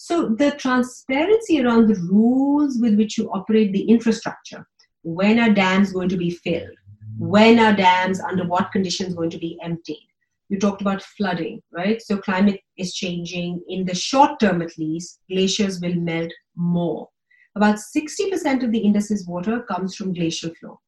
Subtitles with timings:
[0.00, 4.64] So the transparency around the rules with which you operate the infrastructure,
[5.02, 6.76] when are dams going to be filled,
[7.18, 10.06] when are dams under what conditions going to be emptied.
[10.50, 12.00] You talked about flooding, right?
[12.00, 13.60] So climate is changing.
[13.68, 17.08] In the short term, at least, glaciers will melt more.
[17.56, 20.78] About 60% of the Indus's water comes from glacial flow.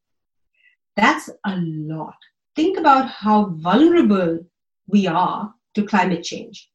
[0.96, 2.14] That's a lot.
[2.54, 4.38] Think about how vulnerable
[4.86, 6.70] we are to climate change.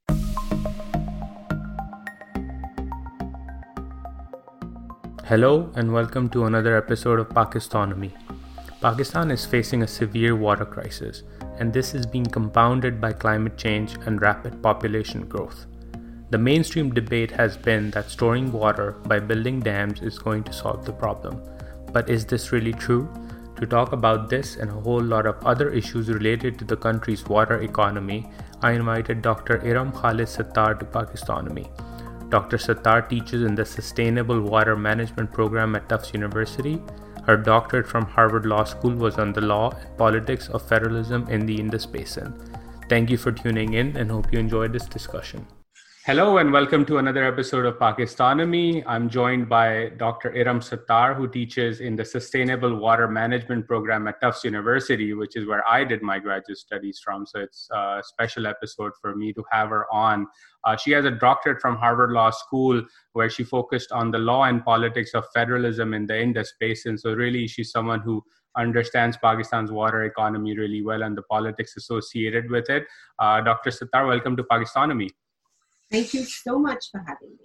[5.28, 8.12] Hello and welcome to another episode of Pakistonomy.
[8.80, 11.24] Pakistan is facing a severe water crisis,
[11.58, 15.66] and this is being compounded by climate change and rapid population growth.
[16.30, 20.86] The mainstream debate has been that storing water by building dams is going to solve
[20.86, 21.42] the problem.
[21.92, 23.10] But is this really true?
[23.60, 27.26] To talk about this and a whole lot of other issues related to the country's
[27.26, 28.30] water economy,
[28.62, 29.58] I invited Dr.
[29.62, 31.68] Erum Khalid Sattar to Pakistonomy.
[32.36, 32.58] Dr.
[32.58, 36.82] Sattar teaches in the Sustainable Water Management program at Tufts University.
[37.26, 41.46] Her doctorate from Harvard Law School was on the law and politics of federalism in
[41.46, 42.34] the Indus Basin.
[42.90, 45.48] Thank you for tuning in and hope you enjoyed this discussion.
[46.06, 48.84] Hello and welcome to another episode of Pakistonomy.
[48.86, 50.30] I'm joined by Dr.
[50.32, 55.48] Erum Sattar, who teaches in the Sustainable Water Management program at Tufts University, which is
[55.48, 57.26] where I did my graduate studies from.
[57.26, 60.28] So it's a special episode for me to have her on.
[60.66, 62.82] Uh, she has a doctorate from Harvard Law School,
[63.14, 66.98] where she focused on the law and politics of federalism in the Indus Basin.
[66.98, 68.24] So really, she's someone who
[68.58, 72.86] understands Pakistan's water economy really well and the politics associated with it.
[73.20, 73.70] Uh, Dr.
[73.70, 75.10] Sattar, welcome to Pakistonomy.
[75.92, 77.45] Thank you so much for having me.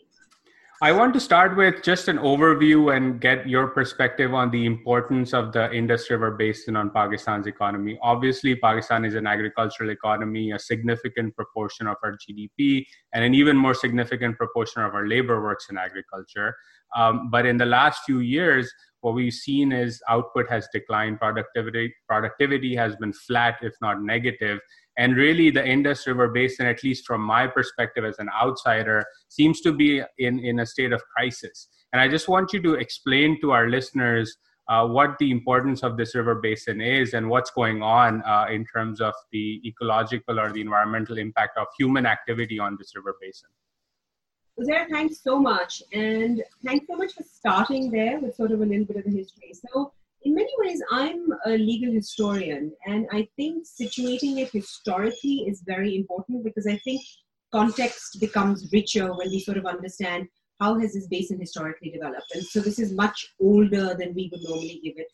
[0.82, 5.34] I want to start with just an overview and get your perspective on the importance
[5.34, 7.98] of the Indus River Basin on Pakistan's economy.
[8.00, 13.58] Obviously, Pakistan is an agricultural economy, a significant proportion of our GDP, and an even
[13.58, 16.56] more significant proportion of our labor works in agriculture.
[16.96, 21.94] Um, but in the last few years, what we've seen is output has declined, productivity
[22.08, 24.60] productivity has been flat, if not negative,
[24.96, 29.60] and really, the Indus River Basin, at least from my perspective as an outsider, seems
[29.62, 31.68] to be in, in a state of crisis.
[31.92, 34.36] And I just want you to explain to our listeners
[34.68, 38.64] uh, what the importance of this river basin is and what's going on uh, in
[38.66, 43.48] terms of the ecological or the environmental impact of human activity on this river basin.
[44.60, 45.82] Uzair, thanks so much.
[45.92, 49.10] And thanks so much for starting there with sort of a little bit of the
[49.10, 49.52] history.
[49.54, 49.92] So,
[50.22, 55.97] in many ways, I'm a legal historian, and I think situating it historically is very
[55.97, 57.00] important because I think
[57.53, 60.28] context becomes richer when we sort of understand
[60.60, 62.34] how has this basin historically developed.
[62.34, 65.08] And so this is much older than we would normally give it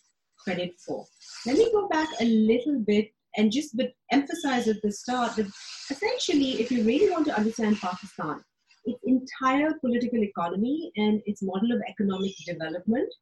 [0.45, 1.07] credit for.
[1.47, 5.47] Let me go back a little bit and just but emphasize at the start that
[5.91, 8.43] essentially, if you really want to understand Pakistan,
[8.85, 13.13] its entire political economy and its model of economic development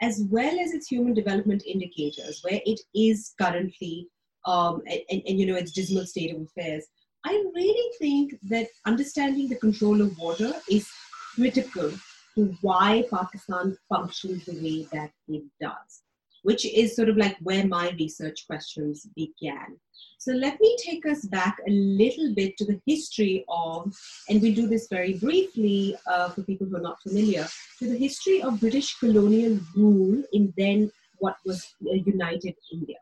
[0.00, 4.08] as well as its human development indicators, where it is currently,
[4.46, 6.84] um, and, and, you know, its dismal state of affairs.
[7.24, 10.88] I really think that understanding the control of water is
[11.34, 11.90] critical
[12.36, 16.02] to why Pakistan functions the way that it does,
[16.44, 19.78] which is sort of like where my research questions began.
[20.18, 23.94] So let me take us back a little bit to the history of,
[24.28, 27.46] and we do this very briefly uh, for people who are not familiar,
[27.78, 32.96] to the history of British colonial rule in then what was united India.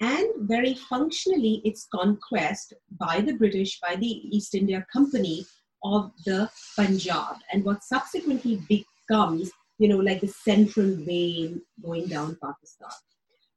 [0.00, 5.44] And very functionally, its conquest by the British, by the East India Company
[5.82, 12.36] of the Punjab, and what subsequently becomes, you know, like the central vein going down
[12.42, 12.90] Pakistan.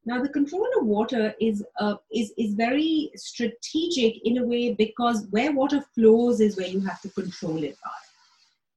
[0.06, 5.28] Now, the control of water is, uh, is, is very strategic in a way because
[5.30, 7.92] where water flows is where you have to control it by.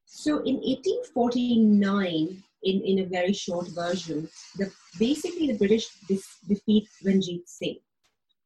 [0.06, 6.88] So in 1849, in, in a very short version, the, basically the British dis, defeat
[7.04, 7.78] Ranjit Singh.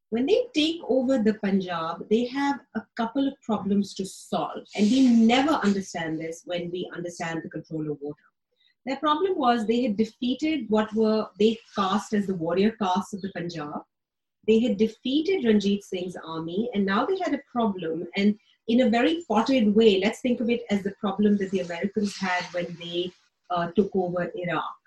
[0.09, 4.65] When they take over the Punjab, they have a couple of problems to solve.
[4.75, 8.28] And we never understand this when we understand the control of water.
[8.89, 13.21] Their problem was they had defeated what were they cast as the warrior caste of
[13.21, 13.83] the Punjab.
[14.47, 18.07] They had defeated Ranjit Singh's army, and now they had a problem.
[18.17, 18.35] And
[18.67, 22.17] in a very potted way, let's think of it as the problem that the Americans
[22.17, 23.11] had when they
[23.51, 24.79] uh, took over Iraq.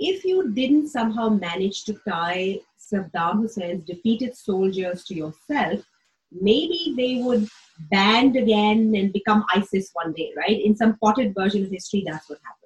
[0.00, 5.84] If you didn't somehow manage to tie Saddam Hussein's defeated soldiers to yourself,
[6.32, 7.48] maybe they would
[7.92, 10.60] band again and become ISIS one day, right?
[10.60, 12.57] In some potted version of history, that's what happened.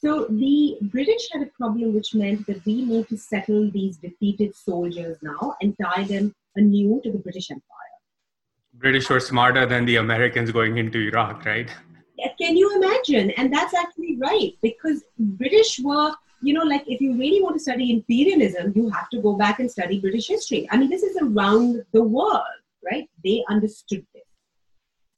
[0.00, 4.54] So the British had a problem which meant that we need to settle these defeated
[4.54, 7.64] soldiers now and tie them anew to the British Empire.
[8.74, 11.68] British were smarter than the Americans going into Iraq, right?
[12.40, 13.30] Can you imagine?
[13.32, 16.12] And that's actually right because British were,
[16.42, 19.58] you know, like if you really want to study imperialism, you have to go back
[19.58, 20.68] and study British history.
[20.70, 22.42] I mean, this is around the world,
[22.84, 23.08] right?
[23.24, 24.17] They understood this.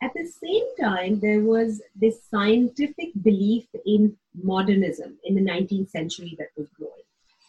[0.03, 6.37] At the same time, there was this scientific belief in modernism in the 19th century
[6.39, 6.93] that was growing.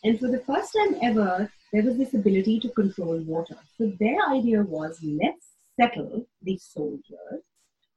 [0.03, 3.57] And for the first time ever, there was this ability to control water.
[3.77, 7.41] So their idea was let's settle these soldiers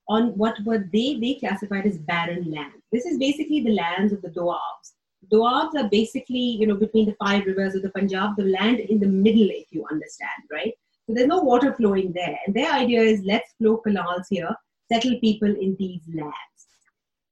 [0.08, 2.74] on what were they they classified as barren land.
[2.92, 4.92] This is basically the lands of the Doabs.
[5.32, 9.00] Doabs are basically, you know, between the five rivers of the Punjab, the land in
[9.00, 10.74] the middle, if you understand, right?
[11.14, 12.38] There's no water flowing there.
[12.46, 14.54] And their idea is let's flow canals here,
[14.92, 16.34] settle people in these lands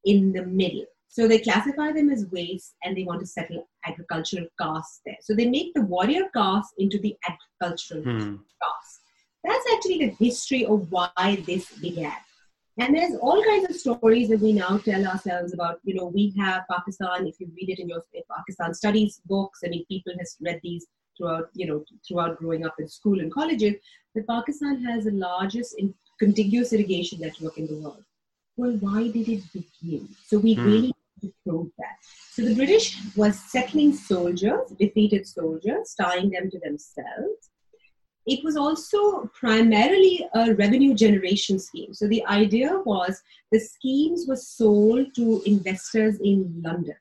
[0.05, 0.85] in the middle.
[1.09, 5.19] So they classify them as waste and they want to settle agricultural castes there.
[5.21, 8.37] So they make the warrior caste into the agricultural hmm.
[8.63, 9.01] caste.
[9.45, 12.17] That's actually the history of why this began.
[12.79, 15.81] And there's all kinds of stories that we now tell ourselves about.
[15.85, 17.27] You know, we have Pakistan.
[17.27, 18.03] If you read it in your
[18.35, 20.87] Pakistan studies books, I mean, people have read these
[21.23, 23.75] throughout, you know, throughout growing up in school and colleges.
[24.15, 28.05] That Pakistan has the largest in contiguous irrigation network in the world.
[28.57, 30.09] Well, why did it begin?
[30.27, 30.65] So we mm.
[30.65, 30.93] really
[31.23, 31.97] to prove that.
[32.33, 37.51] So the British was settling soldiers, defeated soldiers, tying them to themselves.
[38.27, 41.95] It was also primarily a revenue generation scheme.
[41.95, 43.21] So the idea was
[43.51, 46.97] the schemes were sold to investors in London.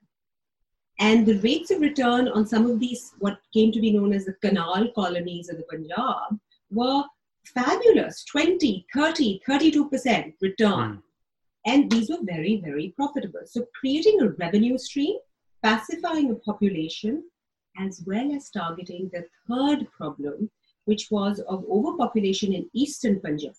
[1.02, 4.24] And the rates of return on some of these, what came to be known as
[4.24, 6.38] the canal colonies of the Punjab,
[6.70, 7.02] were
[7.44, 10.70] fabulous 20, 30, 32% return.
[10.70, 11.02] Mm.
[11.66, 13.40] And these were very, very profitable.
[13.46, 15.16] So creating a revenue stream,
[15.60, 17.24] pacifying a population,
[17.76, 20.52] as well as targeting the third problem,
[20.84, 23.54] which was of overpopulation in eastern Punjab.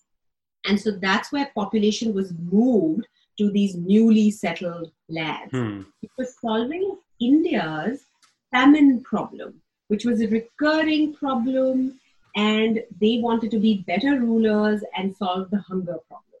[0.66, 3.06] And so that's where population was moved
[3.36, 5.50] to these newly settled lands.
[5.50, 5.82] Hmm.
[6.02, 8.04] It was solving India's
[8.50, 11.98] famine problem, which was a recurring problem,
[12.36, 16.40] and they wanted to be better rulers and solve the hunger problem.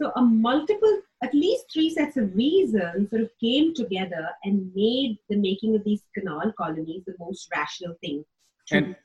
[0.00, 5.18] So a multiple, at least three sets of reasons sort of came together and made
[5.28, 8.24] the making of these canal colonies the most rational thing.
[8.70, 8.96] And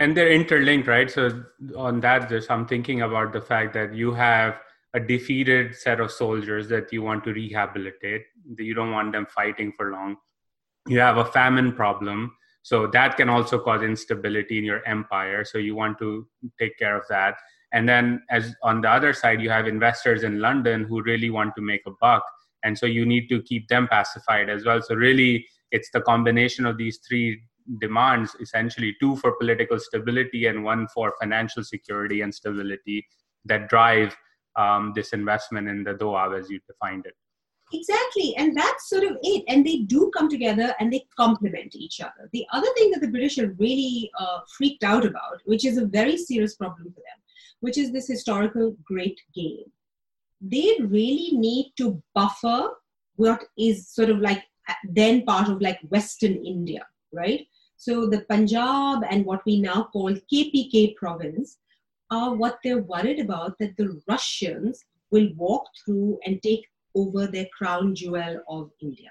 [0.00, 1.10] and they're interlinked, right?
[1.10, 1.44] So
[1.76, 4.60] on that, just I'm thinking about the fact that you have
[4.94, 8.24] a defeated set of soldiers that you want to rehabilitate.
[8.56, 10.16] You don't want them fighting for long.
[10.88, 12.34] You have a famine problem.
[12.62, 15.44] So that can also cause instability in your empire.
[15.44, 16.26] So you want to
[16.58, 17.36] take care of that
[17.72, 21.54] and then as on the other side you have investors in london who really want
[21.54, 22.22] to make a buck
[22.64, 26.64] and so you need to keep them pacified as well so really it's the combination
[26.64, 27.40] of these three
[27.80, 33.06] demands essentially two for political stability and one for financial security and stability
[33.44, 34.16] that drive
[34.56, 37.14] um, this investment in the doab as you defined it
[37.72, 39.44] Exactly, and that's sort of it.
[39.48, 42.28] And they do come together and they complement each other.
[42.32, 45.84] The other thing that the British are really uh, freaked out about, which is a
[45.84, 47.20] very serious problem for them,
[47.60, 49.70] which is this historical great game.
[50.40, 52.70] They really need to buffer
[53.16, 54.44] what is sort of like
[54.84, 57.46] then part of like Western India, right?
[57.76, 61.58] So the Punjab and what we now call KPK province
[62.10, 66.66] are what they're worried about that the Russians will walk through and take
[66.98, 69.10] over their crown jewel of India.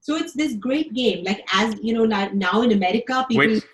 [0.00, 1.24] So it's this great game.
[1.24, 3.46] Like as you know now in America, people.
[3.46, 3.64] Which,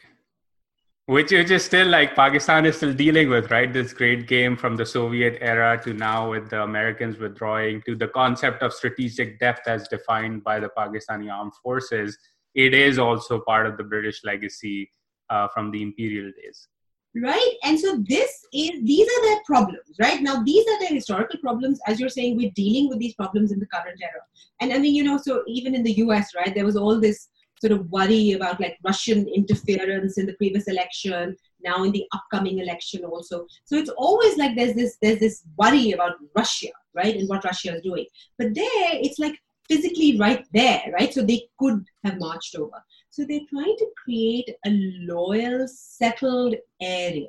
[1.06, 3.72] which which is still like Pakistan is still dealing with, right?
[3.72, 8.08] This great game from the Soviet era to now with the Americans withdrawing to the
[8.08, 12.16] concept of strategic depth as defined by the Pakistani armed forces.
[12.54, 14.90] It is also part of the British legacy
[15.30, 16.68] uh, from the imperial days
[17.16, 21.38] right and so this is these are their problems right now these are their historical
[21.40, 24.22] problems as you're saying we're dealing with these problems in the current era
[24.60, 27.28] and i mean you know so even in the us right there was all this
[27.60, 32.58] sort of worry about like Russian interference in the previous election, now in the upcoming
[32.58, 33.46] election also.
[33.66, 37.74] So it's always like there's this there's this worry about Russia, right, and what Russia
[37.74, 38.06] is doing.
[38.38, 39.38] But there, it's like
[39.68, 41.12] physically right there, right?
[41.12, 42.82] So they could have marched over.
[43.20, 47.28] So they're trying to create a loyal, settled area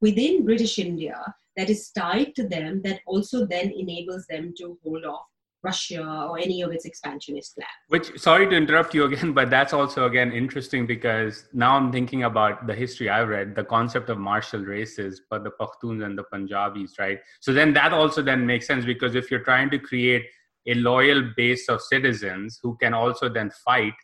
[0.00, 5.04] within British India that is tied to them that also then enables them to hold
[5.04, 5.26] off
[5.64, 7.68] Russia or any of its expansionist plans.
[7.88, 12.22] Which, sorry to interrupt you again, but that's also again interesting because now I'm thinking
[12.22, 16.22] about the history I've read, the concept of martial races, but the Pakhtuns and the
[16.32, 17.18] Punjabis, right?
[17.40, 20.24] So then that also then makes sense because if you're trying to create
[20.68, 23.94] a loyal base of citizens who can also then fight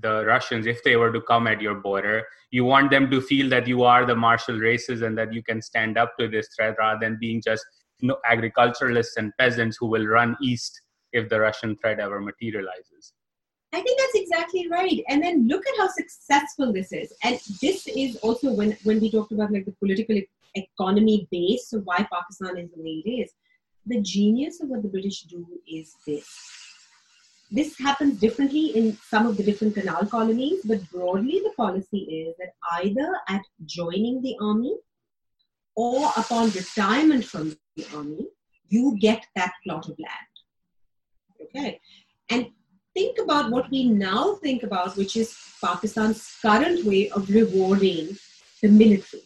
[0.00, 2.26] the Russians if they were to come at your border.
[2.50, 5.62] You want them to feel that you are the martial races and that you can
[5.62, 7.64] stand up to this threat rather than being just
[8.02, 10.80] no agriculturalists and peasants who will run east
[11.12, 13.12] if the Russian threat ever materializes.
[13.72, 15.02] I think that's exactly right.
[15.08, 17.12] And then look at how successful this is.
[17.22, 20.20] And this is also when, when we talked about like the political
[20.54, 23.32] economy base of why Pakistan is the way it is.
[23.86, 26.28] The genius of what the British do is this.
[27.50, 32.36] This happens differently in some of the different canal colonies, but broadly the policy is
[32.38, 34.76] that either at joining the army
[35.74, 38.28] or upon retirement from the army,
[38.68, 40.32] you get that plot of land.
[41.42, 41.80] Okay.
[42.30, 42.46] And
[42.94, 48.16] think about what we now think about, which is Pakistan's current way of rewarding
[48.62, 49.22] the military,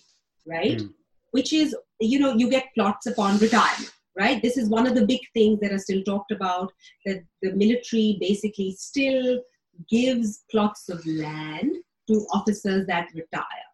[0.46, 0.78] right?
[0.78, 0.94] Mm.
[1.32, 4.40] Which is, you know, you get plots upon retirement, right?
[4.42, 6.72] This is one of the big things that are still talked about
[7.04, 9.40] that the military basically still
[9.88, 11.72] gives plots of land
[12.08, 13.68] to officers that retire.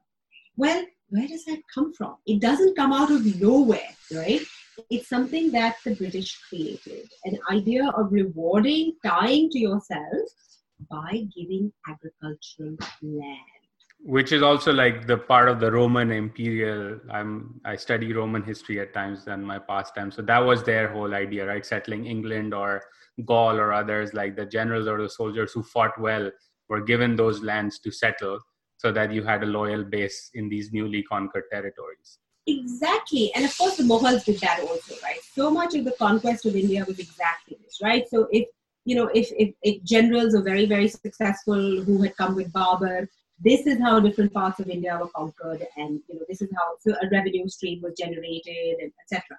[0.57, 2.17] Well, where does that come from?
[2.27, 4.41] It doesn't come out of nowhere, right?
[4.91, 10.29] It's something that the British created an idea of rewarding, tying to yourself
[10.91, 13.60] by giving agricultural land.
[14.03, 16.99] Which is also like the part of the Roman imperial.
[17.11, 20.11] I'm I study Roman history at times and my pastime.
[20.11, 21.65] So that was their whole idea, right?
[21.65, 22.83] Settling England or
[23.27, 26.31] Gaul or others, like the generals or the soldiers who fought well
[26.71, 28.41] were given those lands to settle
[28.79, 32.19] so that you had a loyal base in these newly conquered territories.
[32.47, 33.31] Exactly.
[33.35, 35.21] And of course, the Mughals did that also, right?
[35.35, 38.09] So much of the conquest of India was exactly this, right?
[38.09, 38.49] So if,
[38.87, 43.07] you know, if, if, if generals are very, very successful who had come with Babur,
[43.43, 46.93] this is how different parts of India were conquered, and you know, this is how
[47.03, 49.37] a revenue stream was generated, and etc.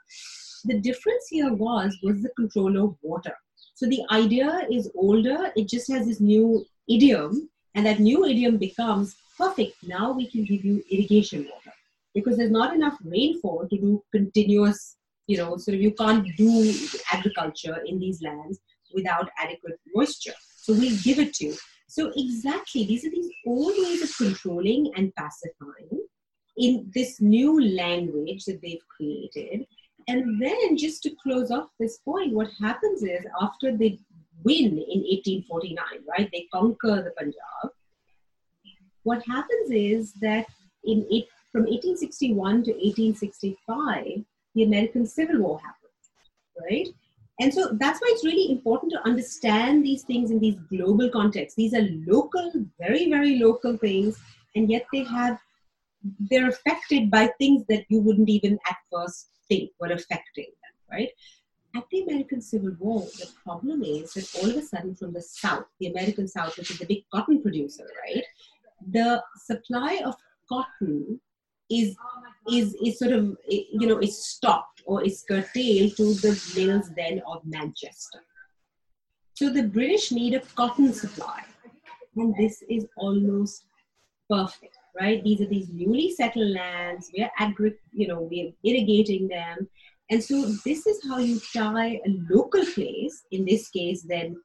[0.66, 3.36] The difference here was was the control of water.
[3.76, 8.58] So the idea is older; it just has this new idiom, and that new idiom
[8.58, 9.76] becomes perfect.
[9.84, 11.74] Now we can give you irrigation water
[12.14, 16.74] because there's not enough rainfall to do continuous, you know, so you can't do
[17.12, 18.60] agriculture in these lands
[18.94, 20.34] without adequate moisture.
[20.58, 21.56] So we'll give it to you.
[21.92, 26.08] So exactly, these are these old ways of controlling and pacifying
[26.56, 29.66] in this new language that they've created.
[30.08, 34.00] And then just to close off this point, what happens is after they
[34.46, 37.74] win in 1849, right, they conquer the Punjab,
[39.04, 40.46] what happens is that
[40.86, 44.24] in it, from 1861 to 1865,
[44.56, 45.92] the American Civil War happened,
[46.62, 46.88] right?
[47.42, 51.56] And so that's why it's really important to understand these things in these global contexts.
[51.56, 54.20] These are local, very, very local things,
[54.56, 55.40] and yet they have
[56.32, 61.10] they're affected by things that you wouldn't even at first think were affecting them, right?
[61.76, 65.22] At the American Civil War, the problem is that all of a sudden from the
[65.22, 68.24] South, the American South, which is the big cotton producer, right?
[68.90, 70.16] the supply of
[70.50, 71.20] cotton
[71.72, 71.96] is
[72.52, 76.90] is is sort of eh, you know is stopped or is curtailed to the mills
[76.96, 78.20] then of Manchester.
[79.36, 81.44] So the British need a cotton supply,
[82.16, 83.66] and this is almost
[84.30, 85.24] perfect, right?
[85.24, 87.10] These are these newly settled lands.
[87.16, 89.68] We're agri, you know, we're irrigating them,
[90.10, 93.24] and so this is how you tie a local place.
[93.32, 94.36] In this case, then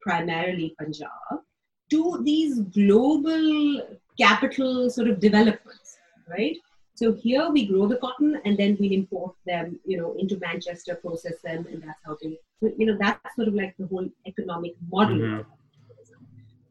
[0.00, 1.42] primarily Punjab,
[1.90, 3.82] to these global
[4.18, 5.83] capital sort of developments,
[6.28, 6.56] right?
[6.94, 10.94] So here we grow the cotton and then we import them, you know, into Manchester,
[10.94, 14.74] process them, and that's how they, you know, that's sort of like the whole economic
[14.90, 15.16] model.
[15.16, 15.50] Mm-hmm.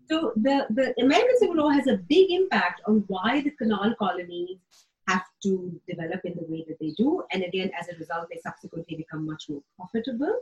[0.10, 4.60] So the, the American Civil War has a big impact on why the canal colonies
[5.07, 7.24] have to develop in the way that they do.
[7.31, 10.39] And again, as a result, they subsequently become much more profitable.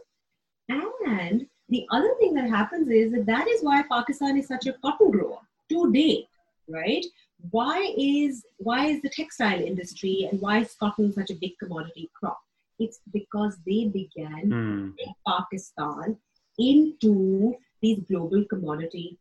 [0.70, 4.74] And the other thing that happens is that that is why Pakistan is such a
[4.74, 5.40] cotton grower
[5.70, 6.28] today,
[6.70, 7.06] right?
[7.50, 12.12] Why is why is the textile industry and why is cotton such a big commodity
[12.14, 12.40] crop?
[12.80, 14.94] It's because they began mm.
[14.98, 16.18] in Pakistan
[16.58, 19.18] into these global commodity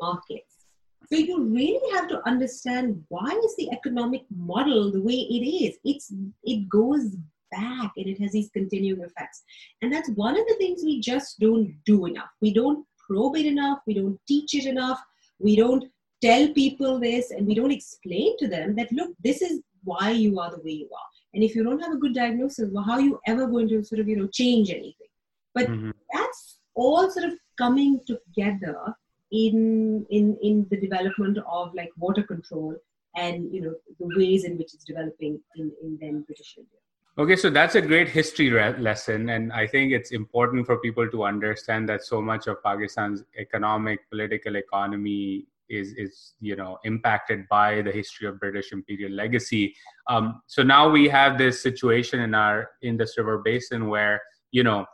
[0.00, 0.66] markets.
[1.08, 5.76] So you really have to understand why is the economic model the way it is.
[5.84, 6.12] It's
[6.44, 7.16] it goes
[7.50, 9.42] back and it has these continuing effects.
[9.82, 12.30] And that's one of the things we just don't do enough.
[12.40, 15.00] We don't probe it enough, we don't teach it enough,
[15.38, 15.84] we don't
[16.22, 20.38] tell people this, and we don't explain to them that look, this is why you
[20.38, 21.10] are the way you are.
[21.34, 23.82] And if you don't have a good diagnosis, well, how are you ever going to
[23.82, 25.08] sort of, you know, change anything?
[25.54, 25.90] But mm-hmm.
[26.12, 28.94] that's all sort of coming together
[29.30, 32.76] in in in the development of like water control
[33.16, 36.78] and you know the ways in which it's developing in in then British India.
[37.18, 41.10] Okay, so that's a great history re- lesson, and I think it's important for people
[41.10, 47.48] to understand that so much of Pakistan's economic, political economy is is you know impacted
[47.48, 49.74] by the history of British imperial legacy.
[50.08, 54.86] Um, so now we have this situation in our Indus River Basin where you know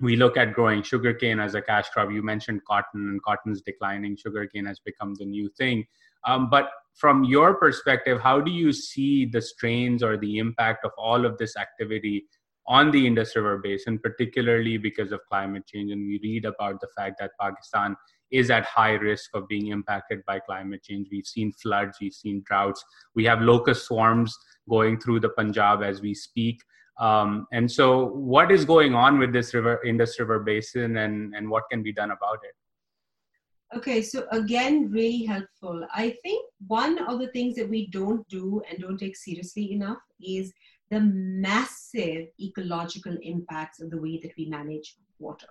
[0.00, 2.10] we look at growing sugarcane as a cash crop.
[2.10, 4.16] You mentioned cotton, and cotton's declining.
[4.16, 5.86] Sugarcane has become the new thing.
[6.26, 10.92] Um, but from your perspective, how do you see the strains or the impact of
[10.98, 12.24] all of this activity
[12.66, 15.90] on the Indus River Basin, particularly because of climate change?
[15.92, 17.96] And we read about the fact that Pakistan
[18.30, 21.08] is at high risk of being impacted by climate change.
[21.10, 22.84] We've seen floods, we've seen droughts,
[23.14, 24.36] we have locust swarms
[24.68, 26.60] going through the Punjab as we speak.
[26.98, 31.48] Um, and so, what is going on with this river, Indus River Basin, and, and
[31.48, 32.54] what can be done about it?
[33.76, 35.86] Okay, so again, really helpful.
[35.94, 39.98] I think one of the things that we don't do and don't take seriously enough
[40.20, 40.52] is
[40.90, 45.46] the massive ecological impacts of the way that we manage water.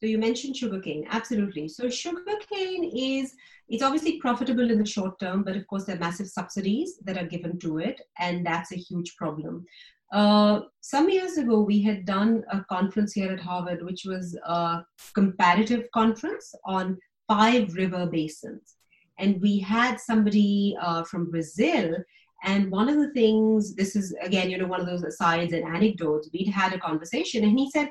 [0.00, 1.68] So you mentioned sugarcane, absolutely.
[1.68, 3.34] So sugarcane is
[3.68, 7.16] it's obviously profitable in the short term, but of course there are massive subsidies that
[7.16, 9.64] are given to it, and that's a huge problem.
[10.12, 14.84] Uh, some years ago, we had done a conference here at Harvard, which was a
[15.14, 18.74] comparative conference on five river basins.
[19.18, 21.96] And we had somebody uh, from Brazil.
[22.44, 25.64] And one of the things, this is again, you know, one of those asides and
[25.64, 27.88] anecdotes, we'd had a conversation, and he said,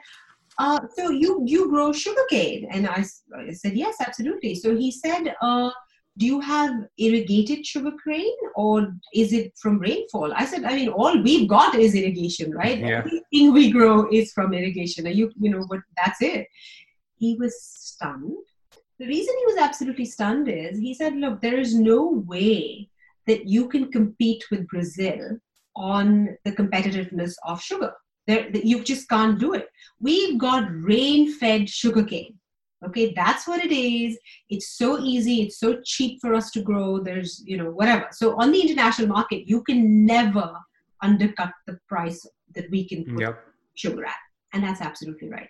[0.57, 2.67] uh, so you you grow sugarcane.
[2.71, 3.03] And I,
[3.37, 4.55] I, said yes absolutely.
[4.55, 5.69] So he said uh,
[6.17, 10.33] do you have irrigated sugarcane or is it from rainfall?
[10.33, 12.79] I said i mean all we've got is irrigation right?
[12.79, 12.99] Yeah.
[12.99, 15.05] everything we grow is from irrigation.
[15.07, 16.47] You you know but that's it.
[17.17, 18.35] He was stunned.
[18.99, 22.89] The reason he was absolutely stunned is he said look there is no way
[23.27, 25.37] that you can compete with brazil
[25.75, 27.91] on the competitiveness of sugar
[28.27, 29.69] there, you just can't do it.
[29.99, 32.37] We've got rain fed sugarcane.
[32.85, 34.17] Okay, that's what it is.
[34.49, 35.41] It's so easy.
[35.41, 36.99] It's so cheap for us to grow.
[36.99, 38.07] There's, you know, whatever.
[38.11, 40.51] So on the international market, you can never
[41.01, 43.43] undercut the price that we can put yep.
[43.75, 44.15] sugar at.
[44.53, 45.49] And that's absolutely right.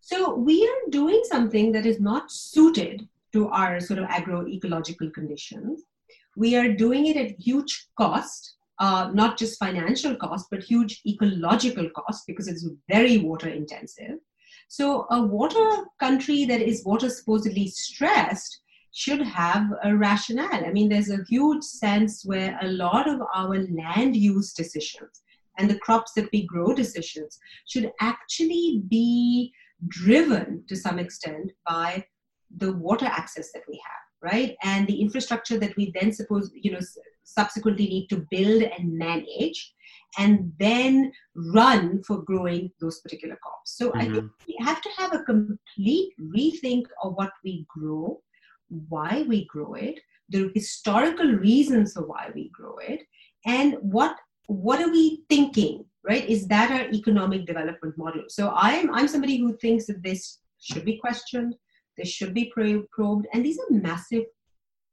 [0.00, 5.82] So we are doing something that is not suited to our sort of agroecological conditions.
[6.36, 11.88] We are doing it at huge cost uh, not just financial cost, but huge ecological
[11.90, 14.18] cost because it's very water intensive.
[14.68, 18.60] So, a water country that is water supposedly stressed
[18.92, 20.64] should have a rationale.
[20.64, 25.22] I mean, there's a huge sense where a lot of our land use decisions
[25.58, 29.52] and the crops that we grow decisions should actually be
[29.88, 32.04] driven to some extent by
[32.58, 36.70] the water access that we have right and the infrastructure that we then suppose you
[36.70, 36.78] know
[37.24, 39.74] subsequently need to build and manage
[40.18, 43.76] and then run for growing those particular crops.
[43.76, 44.00] So mm-hmm.
[44.00, 48.20] I think we have to have a complete rethink of what we grow,
[48.88, 53.02] why we grow it, the historical reasons for why we grow it,
[53.46, 56.28] and what what are we thinking, right?
[56.28, 58.24] Is that our economic development model?
[58.28, 61.54] So I'm I'm somebody who thinks that this should be questioned,
[61.96, 64.24] this should be probed, and these are massive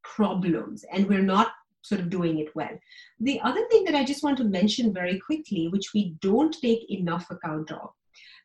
[0.03, 2.77] problems, and we're not sort of doing it well.
[3.19, 6.89] The other thing that I just want to mention very quickly, which we don't take
[6.89, 7.91] enough account of.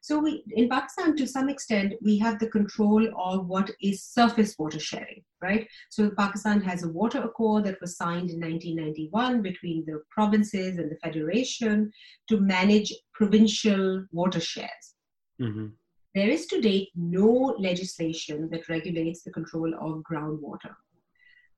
[0.05, 4.55] So we, in Pakistan, to some extent, we have the control of what is surface
[4.59, 5.67] water sharing, right?
[5.89, 10.91] So Pakistan has a water accord that was signed in 1991 between the provinces and
[10.91, 11.91] the federation
[12.29, 14.95] to manage provincial water shares.
[15.41, 15.69] Mm-hmm.
[16.15, 20.75] There is to date no legislation that regulates the control of groundwater.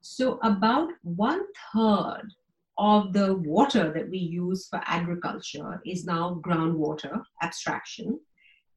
[0.00, 2.28] So, about one third
[2.78, 8.20] of the water that we use for agriculture is now groundwater abstraction.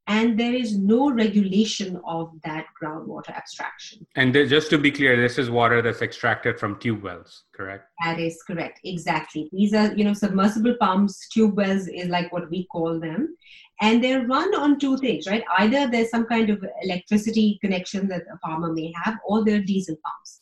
[0.08, 4.08] And there is no regulation of that groundwater abstraction.
[4.16, 7.86] And just to be clear, this is water that's extracted from tube wells, correct?
[8.04, 9.50] That is correct, exactly.
[9.52, 13.38] These are, you know, submersible pumps, tube wells is like what we call them.
[13.82, 15.44] And they're run on two things, right?
[15.60, 19.96] Either there's some kind of electricity connection that a farmer may have, or they're diesel
[20.04, 20.39] pumps.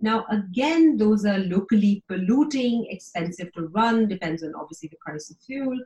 [0.00, 5.36] Now, again, those are locally polluting, expensive to run, depends on obviously the price of
[5.38, 5.76] fuel.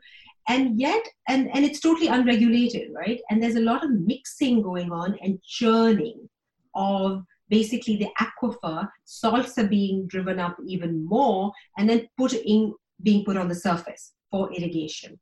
[0.49, 3.21] And yet, and, and it's totally unregulated, right?
[3.31, 6.29] And there's a lot of mixing going on and churning
[6.75, 8.89] of basically the aquifer.
[9.05, 13.55] Salts are being driven up even more and then put in, being put on the
[13.55, 15.19] surface for irrigation.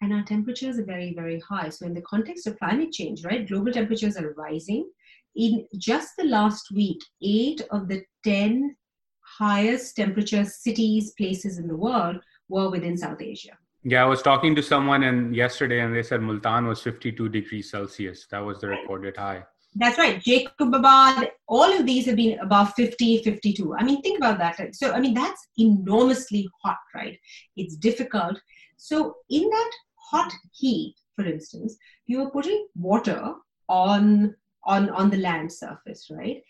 [0.00, 1.68] And our temperatures are very, very high.
[1.68, 4.90] So, in the context of climate change, right, global temperatures are rising
[5.36, 8.76] in just the last week, eight of the 10
[9.20, 12.16] highest temperature cities, places in the world
[12.48, 13.56] were within South Asia.
[13.84, 17.70] Yeah, I was talking to someone and yesterday and they said Multan was 52 degrees
[17.70, 18.26] Celsius.
[18.30, 19.42] That was the recorded high.
[19.74, 20.22] That's right.
[20.22, 23.74] Jacobabad, all of these have been above 50, 52.
[23.74, 24.76] I mean, think about that.
[24.76, 27.18] So, I mean, that's enormously hot, right?
[27.56, 28.38] It's difficult.
[28.76, 33.34] So, in that hot heat, for instance, you are putting water
[33.68, 36.42] on on on the land surface, right?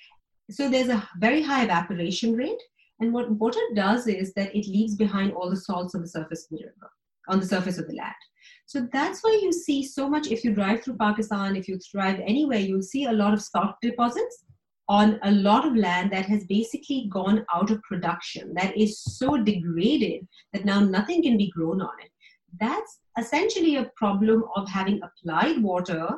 [0.51, 2.63] So there's a very high evaporation rate,
[3.01, 6.45] and what water does is that it leaves behind all the salts on the surface
[6.45, 6.91] of the river,
[7.29, 8.15] on the surface of the land.
[8.67, 10.29] So that's why you see so much.
[10.29, 13.75] If you drive through Pakistan, if you drive anywhere, you'll see a lot of salt
[13.83, 14.45] deposits
[14.89, 19.37] on a lot of land that has basically gone out of production, that is so
[19.37, 22.11] degraded that now nothing can be grown on it.
[22.61, 26.09] That's essentially a problem of having applied water,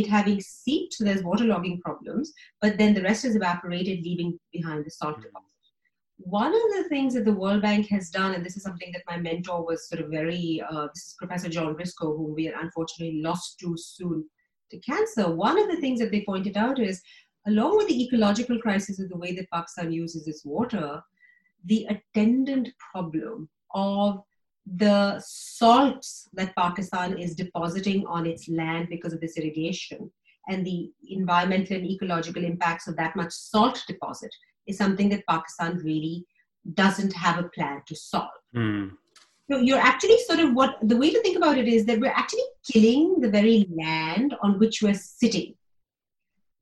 [0.00, 4.84] it having seeped, so there's waterlogging problems, but then the rest is evaporated, leaving behind
[4.84, 5.50] the salt deposit
[6.22, 9.02] one of the things that the World Bank has done, and this is something that
[9.06, 13.22] my mentor was sort of very, uh, this is Professor John Briscoe, whom we unfortunately
[13.22, 14.24] lost too soon
[14.70, 15.34] to cancer.
[15.34, 17.00] One of the things that they pointed out is,
[17.46, 21.00] along with the ecological crisis of the way that Pakistan uses its water,
[21.64, 24.22] the attendant problem of
[24.76, 30.10] the salts that Pakistan is depositing on its land because of this irrigation
[30.48, 34.34] and the environmental and ecological impacts of that much salt deposit
[34.66, 36.24] is something that Pakistan really
[36.74, 38.30] doesn't have a plan to solve.
[38.54, 38.92] Mm.
[39.50, 42.12] So you're actually sort of what the way to think about it is that we're
[42.12, 45.54] actually killing the very land on which we're sitting.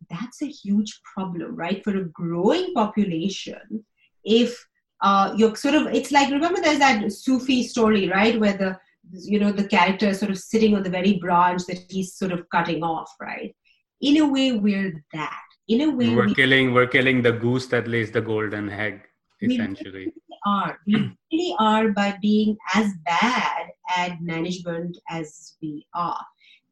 [0.09, 1.85] That's a huge problem, right?
[1.85, 3.85] For a growing population,
[4.25, 4.68] if
[5.01, 8.79] uh, you're sort of, it's like remember there's that Sufi story, right, where the
[9.11, 12.33] you know the character is sort of sitting on the very branch that he's sort
[12.33, 13.55] of cutting off, right?
[14.01, 15.43] In a way, we're that.
[15.69, 19.03] In a way we're we, killing we're killing the goose that lays the golden egg
[19.43, 20.79] essentially we really are.
[20.87, 26.25] We really are by being as bad at management as we are.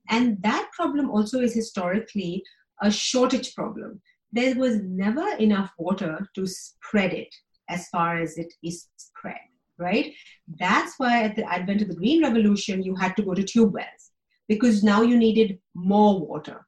[0.08, 2.42] And that problem also is historically
[2.82, 4.00] a shortage problem.
[4.32, 7.34] There was never enough water to spread it
[7.68, 9.36] as far as it is spread
[9.78, 10.12] right
[10.58, 13.72] that's why at the advent of the green revolution you had to go to tube
[13.72, 14.10] wells
[14.48, 16.66] because now you needed more water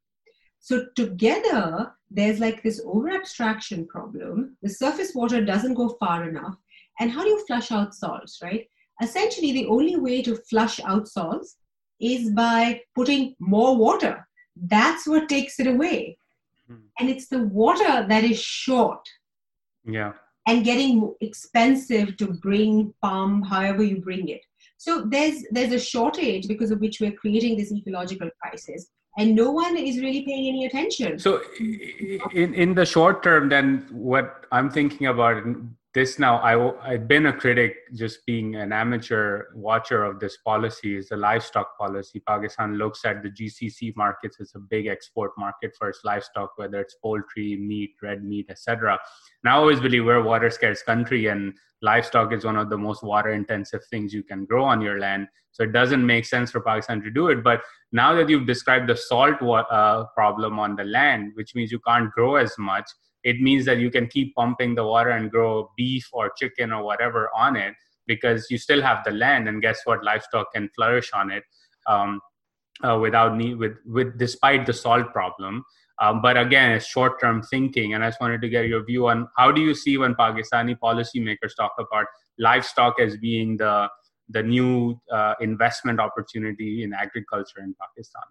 [0.60, 4.56] so together there's like this over abstraction problem.
[4.62, 6.56] The surface water doesn't go far enough.
[7.00, 8.66] And how do you flush out salts, right?
[9.02, 11.56] Essentially, the only way to flush out salts
[12.00, 14.26] is by putting more water.
[14.56, 16.18] That's what takes it away.
[16.70, 16.80] Mm.
[16.98, 19.06] And it's the water that is short.
[19.84, 20.14] Yeah.
[20.48, 24.40] And getting expensive to bring, palm however you bring it.
[24.78, 29.50] So there's there's a shortage because of which we're creating this ecological crisis and no
[29.50, 31.42] one is really paying any attention so
[32.32, 35.42] in in the short term then what i'm thinking about
[35.94, 40.96] this now I, i've been a critic just being an amateur watcher of this policy
[40.96, 42.20] is the livestock policy.
[42.26, 46.80] Pakistan looks at the gcc markets as a big export market for its livestock whether
[46.80, 48.98] it's poultry meat red meat etc
[49.44, 52.78] now i always believe we're a water scarce country and livestock is one of the
[52.78, 55.28] most water intensive things you can grow on your land.
[55.52, 57.42] So it doesn't make sense for pakistan to do it.
[57.42, 61.80] But now that you've described the salt uh, problem on the land which means you
[61.80, 62.88] can't grow as much
[63.24, 66.82] it means that you can keep pumping the water and grow beef or chicken or
[66.82, 67.74] whatever on it
[68.06, 71.42] because you still have the land and guess what livestock can flourish on it
[71.86, 72.20] um,
[72.82, 75.64] uh, without need with with despite the salt problem
[76.00, 77.94] um, but again, it's short term thinking.
[77.94, 80.76] And I just wanted to get your view on how do you see when Pakistani
[80.78, 82.06] policymakers talk about
[82.38, 83.88] livestock as being the,
[84.28, 88.22] the new uh, investment opportunity in agriculture in Pakistan?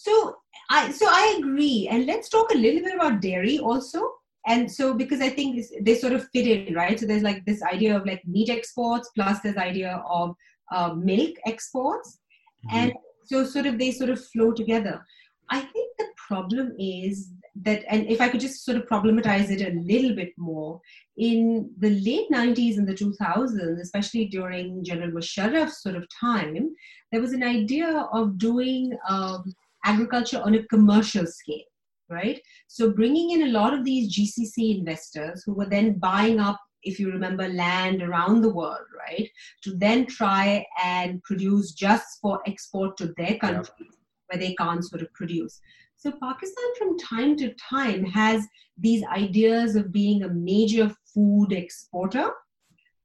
[0.00, 0.36] So
[0.70, 1.88] I, so I agree.
[1.90, 4.12] And let's talk a little bit about dairy also.
[4.46, 6.98] And so, because I think this, they sort of fit in, right?
[6.98, 10.36] So there's like this idea of like meat exports plus this idea of
[10.72, 12.20] uh, milk exports.
[12.66, 12.76] Mm-hmm.
[12.76, 12.92] And
[13.24, 15.04] so sort of they sort of flow together.
[15.50, 17.32] I think the problem is
[17.62, 20.80] that, and if I could just sort of problematize it a little bit more,
[21.16, 26.72] in the late 90s and the 2000s, especially during General Musharraf's sort of time,
[27.10, 29.52] there was an idea of doing um,
[29.84, 31.64] agriculture on a commercial scale,
[32.08, 32.40] right?
[32.66, 36.98] So bringing in a lot of these GCC investors who were then buying up if
[36.98, 39.28] you remember, land around the world, right?
[39.64, 45.02] To then try and produce just for export to their countries where they can't sort
[45.02, 45.60] of produce.
[45.96, 52.30] So Pakistan from time to time has these ideas of being a major food exporter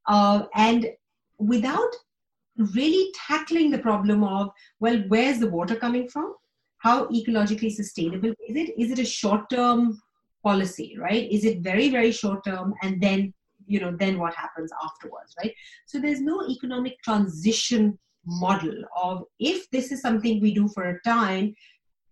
[0.08, 0.88] uh, and
[1.40, 1.92] without
[2.74, 6.36] really tackling the problem of, well, where's the water coming from?
[6.84, 8.70] How ecologically sustainable is it?
[8.78, 10.02] Is it a short term
[10.44, 11.32] policy, right?
[11.32, 13.34] Is it very, very short term and then,
[13.66, 15.54] you know, then what happens afterwards, right?
[15.86, 21.02] So there's no economic transition model of if this is something we do for a
[21.02, 21.48] time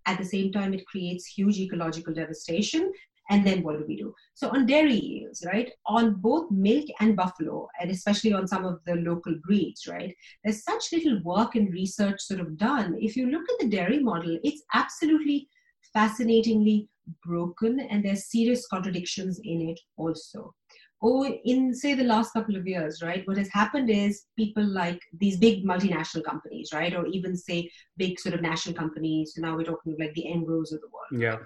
[0.05, 2.91] At the same time, it creates huge ecological devastation.
[3.31, 4.13] And then what do we do?
[4.33, 8.79] So on dairy yields, right, on both milk and buffalo, and especially on some of
[8.85, 12.97] the local breeds, right, there's such little work and research sort of done.
[12.99, 15.47] If you look at the dairy model, it's absolutely
[15.93, 16.89] fascinatingly
[17.25, 20.53] broken, and there's serious contradictions in it also
[21.01, 25.01] oh, in say the last couple of years, right, what has happened is people like
[25.19, 29.33] these big multinational companies, right, or even say big sort of national companies.
[29.33, 31.21] So now we're talking like the Engros of the world.
[31.21, 31.37] Yeah.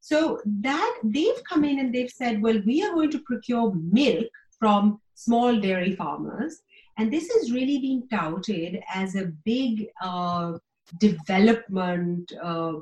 [0.00, 4.26] So that they've come in and they've said, well, we are going to procure milk
[4.58, 6.62] from small dairy farmers,
[6.98, 10.58] and this has really been touted as a big uh,
[10.98, 12.72] development uh,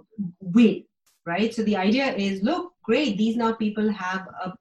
[0.41, 0.85] win,
[1.27, 1.55] right?
[1.55, 4.55] So the idea is, look, great, these now people have a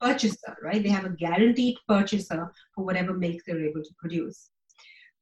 [0.00, 0.82] purchaser, right?
[0.82, 4.50] They have a guaranteed purchaser for whatever milk they're able to produce.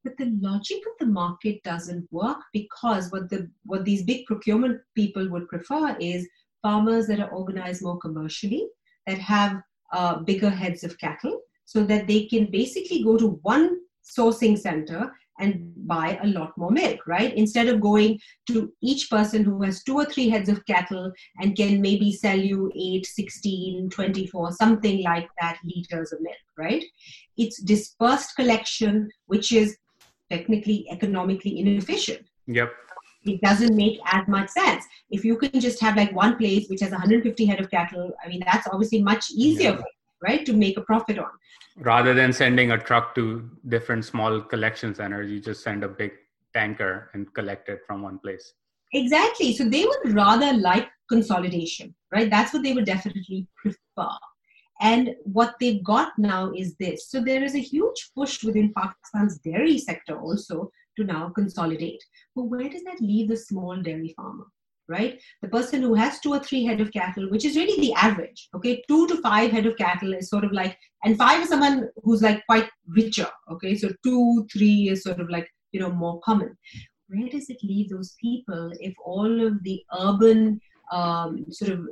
[0.05, 4.81] But the logic of the market doesn't work because what the what these big procurement
[4.96, 6.28] people would prefer is
[6.62, 8.68] farmers that are organized more commercially,
[9.07, 9.61] that have
[9.92, 15.12] uh, bigger heads of cattle, so that they can basically go to one sourcing center
[15.38, 17.35] and buy a lot more milk, right?
[17.35, 21.57] Instead of going to each person who has two or three heads of cattle and
[21.57, 26.85] can maybe sell you 8, 16, 24, something like that liters of milk, right?
[27.37, 29.77] It's dispersed collection, which is
[30.31, 32.27] technically economically inefficient.
[32.46, 32.72] Yep.
[33.25, 34.85] It doesn't make as much sense.
[35.11, 38.29] If you can just have like one place which has 150 head of cattle, I
[38.29, 39.83] mean, that's obviously much easier, yeah.
[40.21, 41.31] right, to make a profit on.
[41.77, 46.13] Rather than sending a truck to different small collection centers you just send a big
[46.53, 48.53] tanker and collect it from one place.
[48.93, 49.55] Exactly.
[49.55, 52.31] So they would rather like consolidation right?
[52.31, 54.11] That's what they would definitely prefer.
[54.81, 57.09] And what they've got now is this.
[57.09, 62.02] So there is a huge push within pakistan's dairy sector also to now consolidate
[62.37, 64.46] but where does that leave the small dairy farmer
[64.88, 65.20] right?
[65.40, 68.48] The person who has two or three head of cattle, which is really the average,
[68.55, 68.83] okay?
[68.88, 72.22] Two to five head of cattle is sort of like, and five is someone who's
[72.22, 73.76] like quite richer, okay?
[73.76, 76.57] So two, three is sort of like, you know, more common.
[77.09, 81.87] Where does it leave those people if all of the urban um, sort of,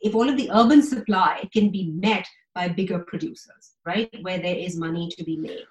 [0.00, 4.10] if all of the urban supply can be met by bigger producers, right?
[4.22, 5.64] Where there is money to be made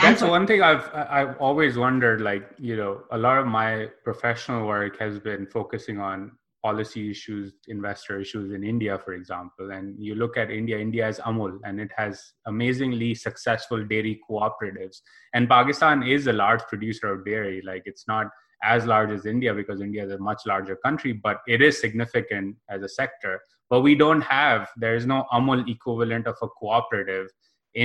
[0.00, 4.66] that's one thing i've i've always wondered like you know a lot of my professional
[4.66, 6.30] work has been focusing on
[6.62, 9.70] policy issues investor issues in india for example.
[9.70, 14.96] And you look at india india is amul and it has amazingly successful dairy cooperatives.
[15.34, 17.62] And pakistan is a large producer of dairy.
[17.64, 18.26] Like it's not
[18.64, 22.56] as large as india because india is a much larger country but it is significant
[22.68, 23.40] as a sector.
[23.70, 27.28] But we don't have there is no amul equivalent of a cooperative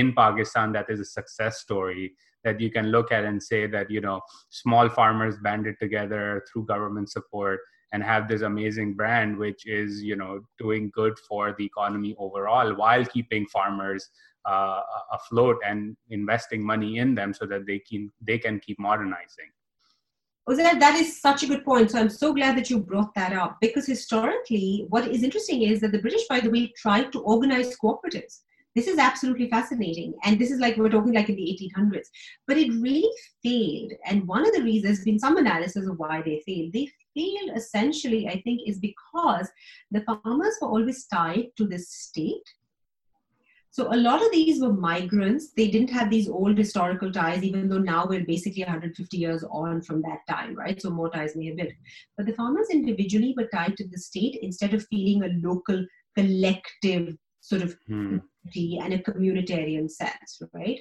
[0.00, 3.90] in Pakistan that is a success story that you can look at and say that
[3.90, 7.60] you know small farmers banded together through government support
[7.92, 12.74] and have this amazing brand which is you know doing good for the economy overall
[12.74, 14.08] while keeping farmers
[14.44, 14.80] uh,
[15.12, 19.50] afloat and investing money in them so that they can they can keep modernizing
[20.46, 21.90] Uzair, that is such a good point.
[21.90, 25.80] So I'm so glad that you brought that up because historically, what is interesting is
[25.80, 28.40] that the British, by the way, tried to organize cooperatives
[28.74, 32.08] this is absolutely fascinating and this is like we're talking like in the 1800s
[32.46, 33.08] but it really
[33.42, 36.88] failed and one of the reasons there's been some analysis of why they failed they
[37.14, 39.48] failed essentially i think is because
[39.90, 42.54] the farmers were always tied to the state
[43.74, 45.50] so a lot of these were migrants.
[45.50, 49.82] They didn't have these old historical ties, even though now we're basically 150 years on
[49.82, 50.80] from that time, right?
[50.80, 51.72] So more ties may have built.
[52.16, 55.84] But the farmers individually were tied to the state instead of feeling a local
[56.16, 58.18] collective sort of hmm.
[58.56, 60.80] and a communitarian sense, right?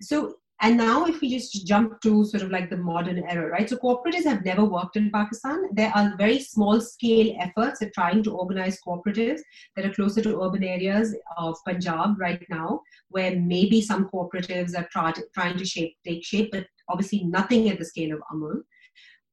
[0.00, 3.68] So, and now if we just jump to sort of like the modern era, right?
[3.68, 5.62] So cooperatives have never worked in Pakistan.
[5.72, 9.40] There are very small scale efforts at trying to organize cooperatives
[9.76, 14.88] that are closer to urban areas of Punjab right now, where maybe some cooperatives are
[14.90, 18.60] try to, trying to shape, take shape, but obviously nothing at the scale of Amul.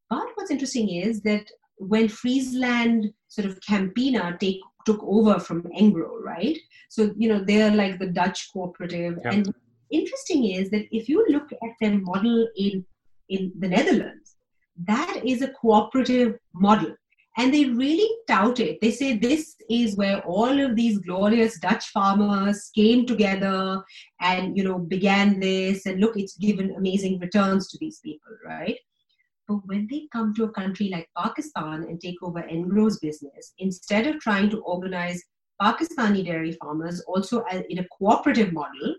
[0.09, 6.11] But what's interesting is that when Friesland sort of Campina take took over from Engro,
[6.33, 6.57] right?
[6.89, 9.19] So, you know, they're like the Dutch cooperative.
[9.23, 9.33] Yeah.
[9.33, 9.53] And
[9.91, 12.85] interesting is that if you look at their model in,
[13.27, 14.35] in the Netherlands,
[14.85, 16.93] that is a cooperative model.
[17.39, 18.79] And they really tout it.
[18.81, 23.83] They say this is where all of these glorious Dutch farmers came together
[24.21, 25.85] and, you know, began this.
[25.85, 28.79] And look, it's given amazing returns to these people, right?
[29.47, 34.07] But when they come to a country like Pakistan and take over Engro's business, instead
[34.07, 35.23] of trying to organize
[35.61, 38.95] Pakistani dairy farmers also in a cooperative model,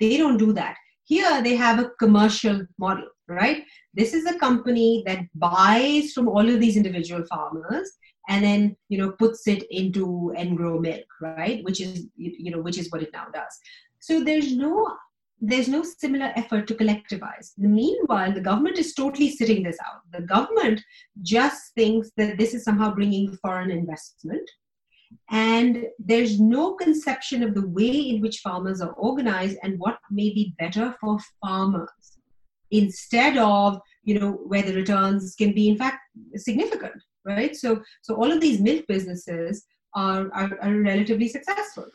[0.00, 0.76] they don't do that.
[1.04, 3.08] Here they have a commercial model.
[3.28, 3.64] right?
[3.94, 7.90] This is a company that buys from all of these individual farmers
[8.28, 11.62] and then you know puts it into Engro milk, right?
[11.64, 13.58] Which is you know which is what it now does.
[14.00, 14.96] So there's no
[15.46, 17.52] there's no similar effort to collectivize.
[17.58, 20.00] Meanwhile, the government is totally sitting this out.
[20.12, 20.80] The government
[21.22, 24.48] just thinks that this is somehow bringing foreign investment.
[25.30, 30.30] And there's no conception of the way in which farmers are organized and what may
[30.30, 32.18] be better for farmers
[32.70, 35.98] instead of you know where the returns can be in fact
[36.34, 41.86] significant right so so all of these milk businesses are are, are relatively successful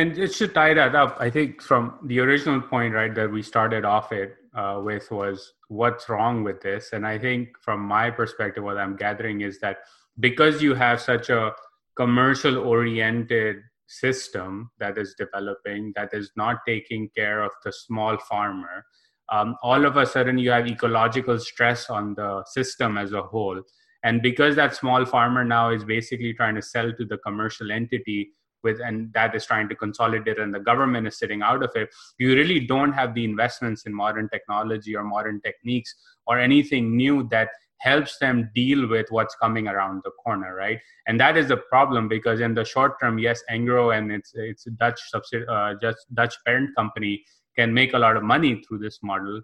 [0.00, 3.42] and just to tie that up i think from the original point right that we
[3.42, 6.90] started off it uh, with was what's wrong with this.
[6.92, 9.78] And i think from my perspective what i'm gathering is that
[10.18, 11.52] because you have such a
[11.96, 18.84] commercial oriented system that is developing that is not taking care of the small farmer
[19.30, 23.60] um, all of a sudden you have ecological stress on the system as a whole.
[24.02, 28.32] And because that small farmer now is basically trying to sell to the commercial entity
[28.62, 31.88] with and that is trying to consolidate and the government is sitting out of it
[32.18, 35.94] you really don't have the investments in modern technology or modern techniques
[36.26, 37.48] or anything new that
[37.80, 40.78] helps them deal with what's coming around the corner right?
[41.06, 44.64] And that is a problem because in the short term yes engro and its its
[44.78, 47.24] dutch subsidy uh, just dutch parent company
[47.56, 49.40] can make a lot of money through this model.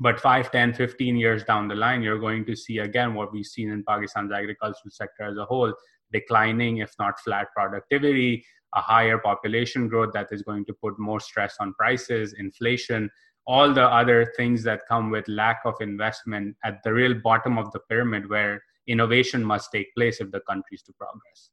[0.00, 3.46] But 5 10 15 years down the line you're going to see again what we've
[3.46, 5.72] seen in pakistan's agricultural sector as a whole
[6.12, 8.44] declining if not flat productivity
[8.74, 13.10] a higher population growth that is going to put more stress on prices inflation
[13.46, 17.72] all the other things that come with lack of investment at the real bottom of
[17.72, 21.50] the pyramid where innovation must take place if the country is to progress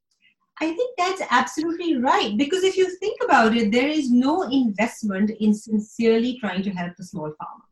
[0.60, 2.36] I think that's absolutely right.
[2.36, 6.92] Because if you think about it, there is no investment in sincerely trying to help
[6.98, 7.64] the small farmer.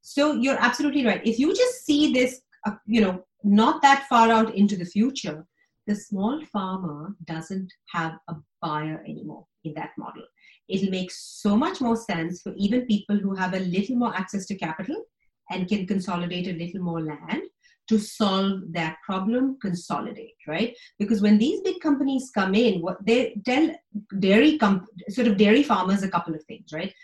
[0.00, 1.20] So you're absolutely right.
[1.24, 5.46] If you just see this, uh, you know, not that far out into the future,
[5.86, 10.22] the small farmer doesn't have a buyer anymore in that model.
[10.68, 14.46] It'll make so much more sense for even people who have a little more access
[14.46, 15.04] to capital
[15.50, 17.42] and can consolidate a little more land
[17.88, 20.74] to solve that problem, consolidate, right?
[20.98, 23.70] Because when these big companies come in, what they tell
[24.20, 24.58] dairy
[25.10, 26.94] sort of dairy farmers a couple of things, right?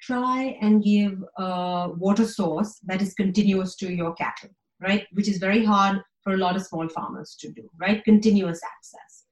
[0.00, 4.48] Try and give a water source that is continuous to your cattle,
[4.80, 5.06] right?
[5.12, 8.04] Which is very hard for a lot of small farmers to do, right?
[8.04, 9.24] Continuous access.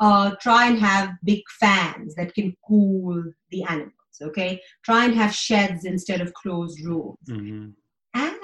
[0.00, 4.60] Uh, try and have big fans that can cool the animals, okay?
[4.84, 7.18] Try and have sheds instead of closed rooms.
[7.28, 7.70] Mm-hmm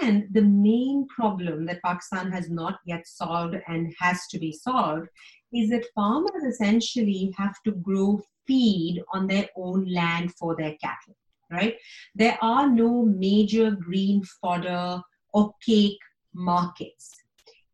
[0.05, 5.09] and the main problem that Pakistan has not yet solved and has to be solved
[5.53, 11.17] is that farmers essentially have to grow feed on their own land for their cattle,
[11.51, 11.77] right?
[12.15, 15.01] There are no major green fodder
[15.33, 15.99] or cake
[16.35, 17.13] markets.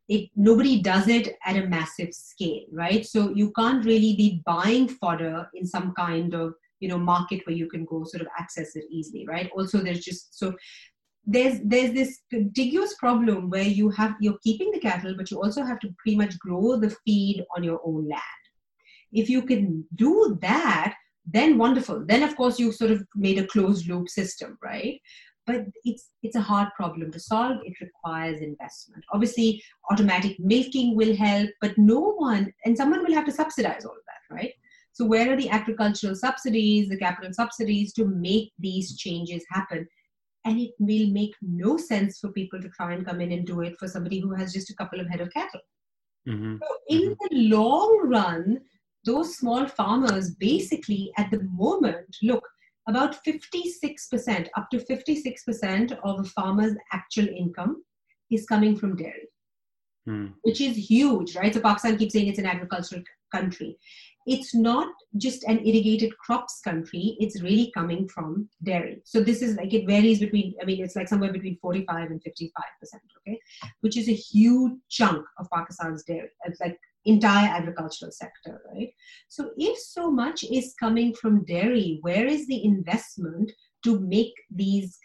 [0.09, 3.05] It, nobody does it at a massive scale, right?
[3.05, 7.55] So you can't really be buying fodder in some kind of you know market where
[7.55, 9.49] you can go sort of access it easily right?
[9.55, 10.53] Also there's just so
[11.25, 15.63] there's there's this contiguous problem where you have you're keeping the cattle but you also
[15.63, 18.43] have to pretty much grow the feed on your own land.
[19.13, 20.95] If you can do that
[21.27, 22.03] then wonderful.
[22.05, 24.99] Then of course you've sort of made a closed loop system right
[25.51, 29.61] but it's it's a hard problem to solve it requires investment obviously
[29.91, 34.05] automatic milking will help but no one and someone will have to subsidize all of
[34.07, 34.53] that right
[34.93, 39.87] so where are the agricultural subsidies the capital subsidies to make these changes happen
[40.45, 43.61] and it will make no sense for people to try and come in and do
[43.61, 45.61] it for somebody who has just a couple of head of cattle.
[46.27, 46.57] Mm-hmm.
[46.61, 47.13] So in mm-hmm.
[47.29, 48.61] the long run,
[49.05, 52.43] those small farmers basically at the moment, look,
[52.87, 57.83] about 56%, up to 56% of a farmer's actual income
[58.29, 59.27] is coming from dairy,
[60.07, 60.33] mm.
[60.41, 61.53] which is huge, right?
[61.53, 63.77] So Pakistan keeps saying it's an agricultural country
[64.25, 69.55] it's not just an irrigated crops country it's really coming from dairy so this is
[69.55, 73.39] like it varies between i mean it's like somewhere between 45 and 55 percent okay
[73.81, 78.93] which is a huge chunk of pakistan's dairy it's like entire agricultural sector right?
[79.27, 83.51] So if so much is coming from dairy where is the investment
[83.83, 84.99] to make these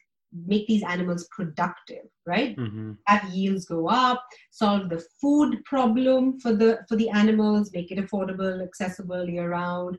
[0.46, 2.56] make these animals productive right?
[2.56, 2.92] Mm-hmm.
[3.06, 7.98] have yields go up solve the food problem for the for the animals make it
[7.98, 9.98] affordable accessible year round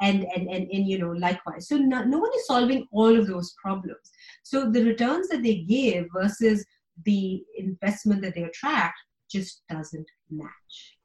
[0.00, 1.68] and and and, and you know likewise.
[1.68, 4.12] So no, no one is solving all of those problems.
[4.42, 6.64] So the returns that they give versus
[7.04, 8.98] the investment that they attract
[9.30, 10.97] just doesn't match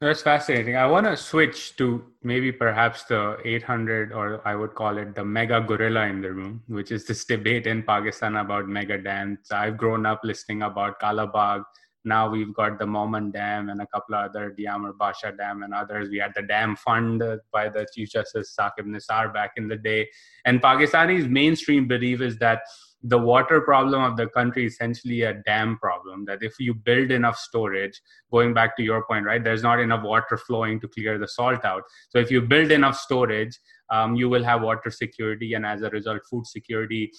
[0.00, 0.76] That's fascinating.
[0.76, 5.24] I want to switch to maybe perhaps the 800, or I would call it the
[5.24, 9.50] mega gorilla in the room, which is this debate in Pakistan about mega dams.
[9.50, 11.64] I've grown up listening about Kalabagh.
[12.04, 15.74] Now we've got the Mohmand Dam and a couple of other Diamar Basha Dam and
[15.74, 16.08] others.
[16.10, 17.20] We had the dam fund
[17.52, 20.08] by the Chief Justice Saqib Nisar back in the day.
[20.44, 22.60] And Pakistani's mainstream belief is that
[23.02, 27.12] the water problem of the country is essentially a dam problem that if you build
[27.12, 28.00] enough storage
[28.32, 31.64] going back to your point right there's not enough water flowing to clear the salt
[31.64, 33.56] out so if you build enough storage
[33.90, 37.10] um, you will have water security and as a result food security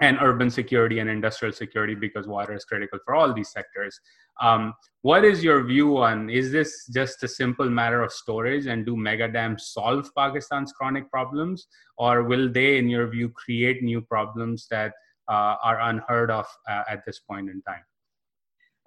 [0.00, 3.98] and urban security and industrial security because water is critical for all these sectors.
[4.42, 8.84] Um, what is your view on is this just a simple matter of storage and
[8.84, 14.00] do mega dams solve Pakistan's chronic problems, or will they, in your view, create new
[14.00, 14.92] problems that
[15.28, 17.84] are unheard of uh, at this point in time?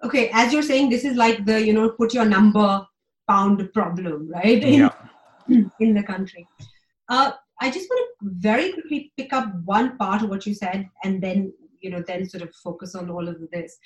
[0.04, 2.86] Okay, as you're saying, this is like the you know put your number
[3.28, 4.62] pound problem, right?
[4.62, 4.92] In, yeah.
[5.80, 6.46] in the country.
[7.08, 10.88] Uh, I just want to very quickly pick up one part of what you said
[11.04, 13.78] and then, you know, then sort of focus on all of this.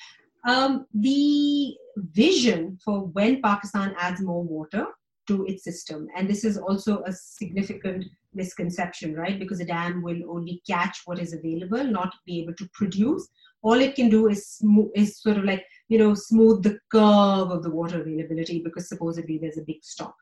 [0.47, 4.87] Um, the vision for when Pakistan adds more water
[5.33, 9.39] to its system, and this is also a significant misconception, right?
[9.39, 13.29] Because a dam will only catch what is available, not be able to produce.
[13.63, 17.51] All it can do is sm- is sort of like you know smooth the curve
[17.51, 20.15] of the water availability because supposedly there's a big stock.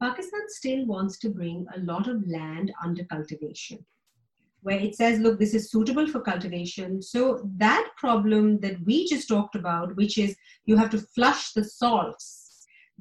[0.00, 3.84] Pakistan still wants to bring a lot of land under cultivation,
[4.62, 7.02] where it says, look, this is suitable for cultivation.
[7.02, 11.64] So that problem that we just talked about, which is you have to flush the
[11.64, 12.39] salts,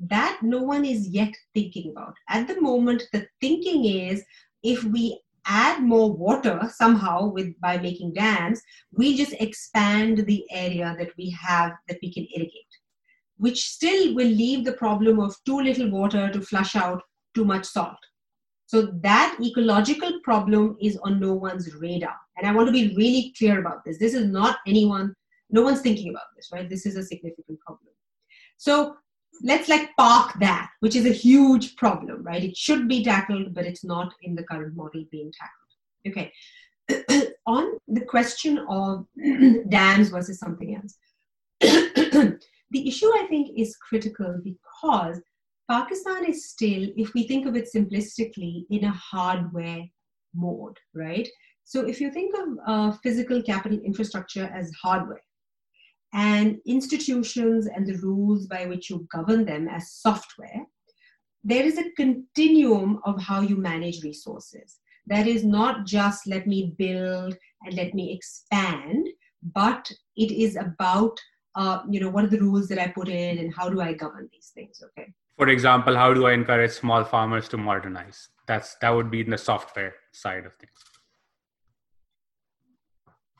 [0.07, 2.15] that no one is yet thinking about.
[2.29, 4.23] At the moment, the thinking is
[4.63, 10.95] if we add more water somehow with by making dams, we just expand the area
[10.99, 12.69] that we have that we can irrigate
[13.39, 17.01] which still will leave the problem of too little water to flush out
[17.33, 17.97] too much salt.
[18.65, 22.15] So that ecological problem is on no one's radar.
[22.37, 23.97] And I want to be really clear about this.
[23.97, 25.13] This is not anyone,
[25.49, 26.69] no one's thinking about this, right?
[26.69, 27.93] This is a significant problem.
[28.57, 28.97] So
[29.43, 32.43] let's like park that, which is a huge problem, right?
[32.43, 35.69] It should be tackled, but it's not in the current model being tackled.
[36.07, 36.31] Okay.
[37.45, 39.05] on the question of
[39.69, 40.97] dams versus something else.
[41.61, 45.21] the issue I think is critical because
[45.69, 49.83] Pakistan is still, if we think of it simplistically, in a hardware
[50.33, 51.27] mode, right?
[51.63, 55.21] So if you think of uh, physical capital infrastructure as hardware
[56.13, 60.65] and institutions and the rules by which you govern them as software,
[61.43, 64.79] there is a continuum of how you manage resources.
[65.07, 69.07] That is not just let me build and let me expand,
[69.41, 71.19] but it is about
[71.55, 73.93] uh, you know, what are the rules that I put in and how do I
[73.93, 74.81] govern these things?
[74.83, 75.11] Okay.
[75.37, 78.29] For example, how do I encourage small farmers to modernize?
[78.45, 80.79] That's that would be in the software side of things.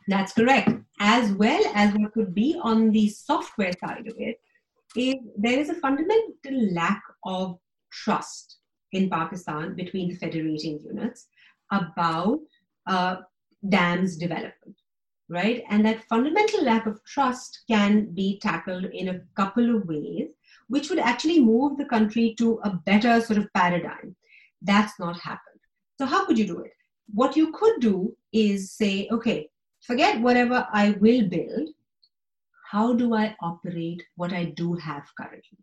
[0.10, 0.72] That's correct.
[1.00, 4.38] As well as what could be on the software side of it,
[4.96, 7.60] is there is a fundamental lack of
[7.92, 8.58] trust
[8.92, 11.28] in Pakistan between the federating units
[11.72, 12.40] about
[12.88, 13.18] uh,
[13.70, 14.76] dams development
[15.30, 15.64] right?
[15.70, 20.30] And that fundamental lack of trust can be tackled in a couple of ways,
[20.68, 24.16] which would actually move the country to a better sort of paradigm.
[24.62, 25.60] That's not happened.
[26.00, 26.72] So, how could you do it?
[27.14, 29.50] What you could do is say, okay,
[29.82, 31.70] forget whatever I will build.
[32.72, 35.60] How do I operate what I do have currently?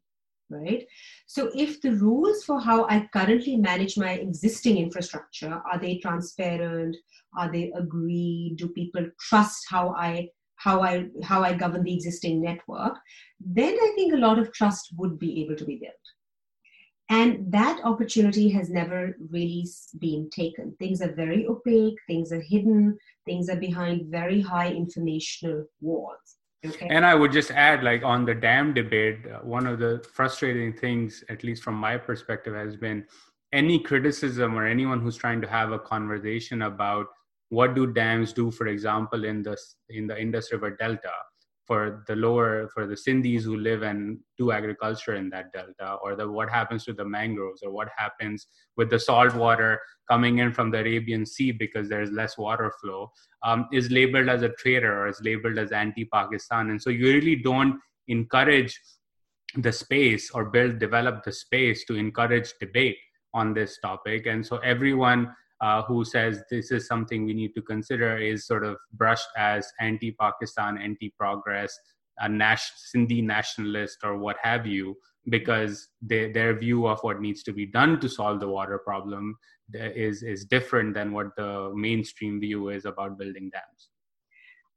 [0.50, 0.86] right
[1.26, 6.96] so if the rules for how i currently manage my existing infrastructure are they transparent
[7.36, 12.40] are they agreed do people trust how i how i how i govern the existing
[12.40, 12.96] network
[13.40, 16.15] then i think a lot of trust would be able to be built
[17.08, 19.66] and that opportunity has never really
[19.98, 25.64] been taken things are very opaque things are hidden things are behind very high informational
[25.80, 26.88] walls Okay.
[26.90, 30.72] And I would just add, like on the dam debate, uh, one of the frustrating
[30.72, 33.04] things, at least from my perspective, has been
[33.52, 37.06] any criticism or anyone who's trying to have a conversation about
[37.50, 39.56] what do dams do, for example, in the
[39.90, 41.12] in the Indus River Delta
[41.66, 46.14] for the lower for the Sindhis who live and do agriculture in that delta, or
[46.14, 48.46] the what happens to the mangroves, or what happens
[48.76, 53.10] with the salt water coming in from the Arabian Sea because there's less water flow,
[53.42, 57.36] um, is labeled as a traitor or is labeled as anti-Pakistan, and so you really
[57.36, 58.80] don't encourage
[59.56, 62.98] the space or build develop the space to encourage debate
[63.34, 67.62] on this topic, and so everyone uh, who says this is something we need to
[67.62, 71.78] consider is sort of brushed as anti-Pakistan, anti-progress,
[72.18, 74.96] a Nash, Sindhi nationalist, or what have you,
[75.28, 79.36] because they, their view of what needs to be done to solve the water problem
[79.74, 83.88] is is different than what the mainstream view is about building dams.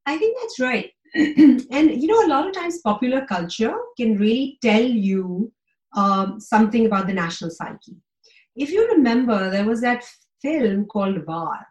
[0.05, 0.91] I think that's right.
[1.71, 5.51] And you know a lot of times popular culture can really tell you
[5.95, 7.97] um, something about the national psyche.
[8.55, 10.03] If you remember there was that
[10.41, 11.65] film called Waar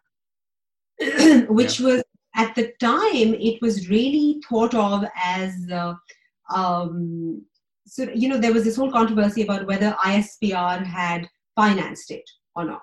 [1.48, 1.86] which yeah.
[1.86, 2.02] was
[2.36, 5.94] at the time it was really thought of as uh,
[6.54, 7.44] um,
[7.86, 12.64] so you know there was this whole controversy about whether ISPR had financed it or
[12.64, 12.82] not,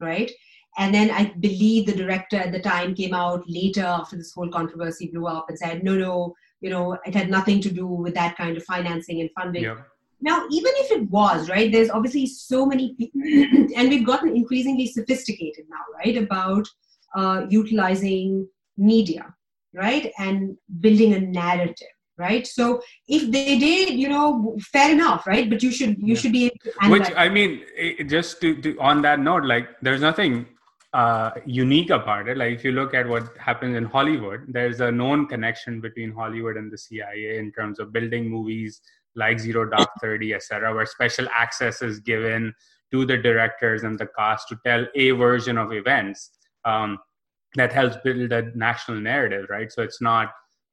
[0.00, 0.30] right?
[0.78, 4.50] And then I believe the director at the time came out later after this whole
[4.50, 8.14] controversy blew up and said, no, no, you know, it had nothing to do with
[8.14, 9.62] that kind of financing and funding.
[9.62, 9.82] Yeah.
[10.20, 13.20] Now, even if it was, right, there's obviously so many people,
[13.76, 16.66] and we've gotten increasingly sophisticated now, right, about
[17.14, 19.34] uh, utilizing media,
[19.74, 21.88] right, and building a narrative
[22.18, 22.46] right?
[22.46, 26.20] So if they did you know fair enough right but you should you yeah.
[26.20, 26.50] should be
[26.88, 27.62] which i mean
[28.06, 30.46] just to, to, on that note like there's nothing
[30.92, 32.38] uh, unique about it.
[32.38, 36.56] Like if you look at what happens in hollywood there's a known connection between hollywood
[36.56, 38.80] and the cia in terms of building movies
[39.16, 42.54] like zero dark 30 etc where special access is given
[42.90, 46.30] to the directors and the cast to tell a version of events
[46.64, 46.98] um,
[47.54, 50.30] that helps build a national narrative right so it's not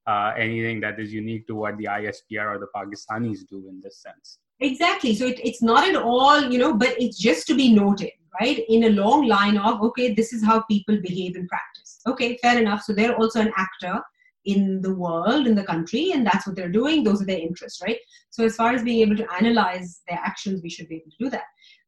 [0.07, 3.97] uh, anything that is unique to what the ISPR or the Pakistanis do in this
[3.97, 4.39] sense.
[4.59, 5.15] Exactly.
[5.15, 8.63] So it, it's not at all, you know, but it's just to be noted, right?
[8.69, 11.99] In a long line of, okay, this is how people behave in practice.
[12.07, 12.83] Okay, fair enough.
[12.83, 14.01] So they're also an actor
[14.45, 17.03] in the world, in the country, and that's what they're doing.
[17.03, 17.97] Those are their interests, right?
[18.29, 21.23] So as far as being able to analyze their actions, we should be able to
[21.25, 21.43] do that.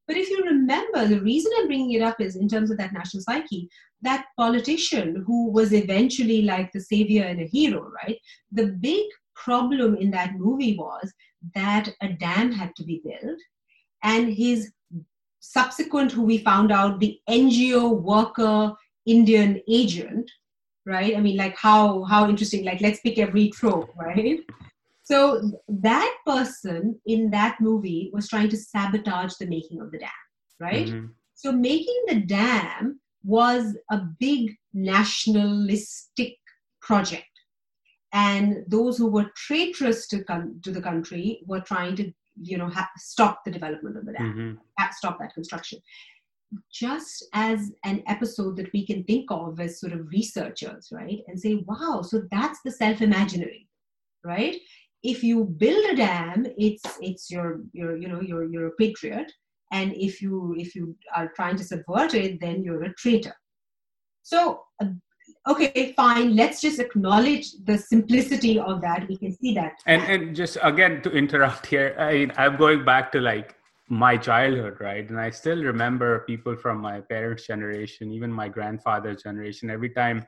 [0.07, 2.93] But if you remember, the reason I'm bringing it up is in terms of that
[2.93, 3.67] national psyche,
[4.01, 8.19] that politician who was eventually like the savior and a hero, right?
[8.51, 11.11] The big problem in that movie was
[11.55, 13.39] that a dam had to be built,
[14.03, 14.71] and his
[15.39, 18.73] subsequent, who we found out, the NGO worker
[19.05, 20.29] Indian agent,
[20.85, 21.15] right?
[21.15, 22.63] I mean, like how how interesting.
[22.63, 24.39] Like let's pick every trope, right?
[25.03, 30.09] So that person in that movie was trying to sabotage the making of the dam,
[30.59, 30.87] right?
[30.87, 31.05] Mm-hmm.
[31.35, 36.37] So making the dam was a big nationalistic
[36.81, 37.25] project.
[38.13, 42.11] And those who were traitorous to, con- to the country were trying to,
[42.41, 44.91] you know, ha- stop the development of the dam, mm-hmm.
[44.93, 45.79] stop that construction.
[46.71, 51.19] Just as an episode that we can think of as sort of researchers, right?
[51.27, 53.67] And say, wow, so that's the self imaginary,
[54.23, 54.55] right?
[55.05, 59.31] if you build a dam it's it's your your you know you're you're a patriot.
[59.71, 63.35] And if you if you are trying to subvert it then you're a traitor.
[64.23, 64.93] So uh,
[65.47, 66.35] okay fine.
[66.35, 69.07] Let's just acknowledge the simplicity of that.
[69.07, 69.73] We can see that.
[69.85, 73.55] And and just again to interrupt here i i'm going back to like
[73.87, 75.07] my childhood right?
[75.09, 79.69] And i still remember people from my parents generation even my grandfather's generation.
[79.69, 80.25] Every time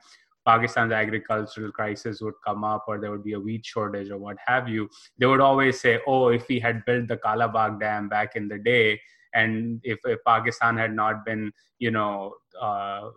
[0.48, 4.38] Pakistan's agricultural crisis would come up or there would be a wheat shortage or what
[4.46, 4.88] have you,
[5.18, 8.58] they would always say, oh, if we had built the Kalabagh Dam back in the
[8.58, 8.98] day,
[9.34, 13.10] and if, if Pakistan had not been, you know, uh,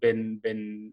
[0.00, 0.92] been been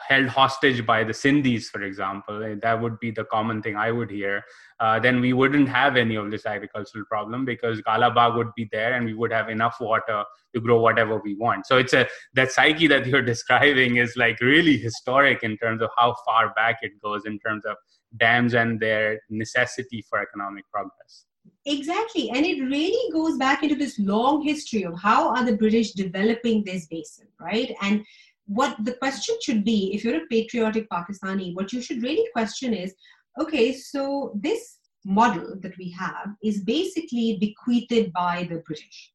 [0.00, 3.90] held hostage by the Sindhis, for example, eh, that would be the common thing I
[3.90, 4.42] would hear,
[4.80, 8.94] uh, then we wouldn't have any of this agricultural problem because Kalabagh would be there
[8.94, 11.66] and we would have enough water to grow whatever we want.
[11.66, 15.90] So it's a that psyche that you're describing is like really historic in terms of
[15.96, 17.76] how far back it goes in terms of
[18.16, 21.26] dams and their necessity for economic progress.
[21.66, 22.30] Exactly.
[22.30, 26.62] And it really goes back into this long history of how are the British developing
[26.64, 27.74] this basin, right?
[27.80, 28.04] And
[28.46, 32.74] what the question should be if you're a patriotic Pakistani, what you should really question
[32.74, 32.94] is
[33.40, 39.12] okay, so this model that we have is basically bequeathed by the British,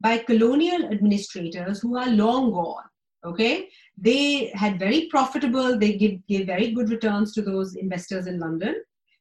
[0.00, 2.84] by colonial administrators who are long gone.
[3.26, 8.38] Okay, they had very profitable, they give, gave very good returns to those investors in
[8.38, 8.76] London.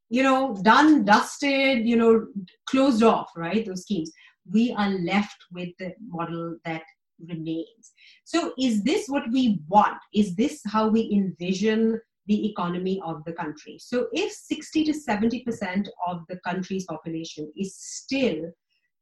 [0.10, 2.28] You know, done, dusted, you know,
[2.70, 3.66] closed off, right?
[3.66, 4.12] Those schemes.
[4.50, 6.84] We are left with the model that
[7.28, 7.92] remains.
[8.28, 10.00] So, is this what we want?
[10.14, 13.78] Is this how we envision the economy of the country?
[13.80, 18.52] So, if 60 to 70% of the country's population is still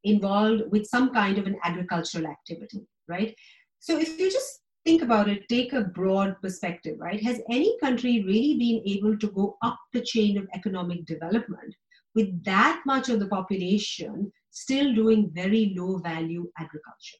[0.04, 3.34] involved with some kind of an agricultural activity, right?
[3.80, 7.20] So, if you just think about it, take a broad perspective, right?
[7.20, 11.74] Has any country really been able to go up the chain of economic development
[12.14, 17.18] with that much of the population still doing very low value agriculture?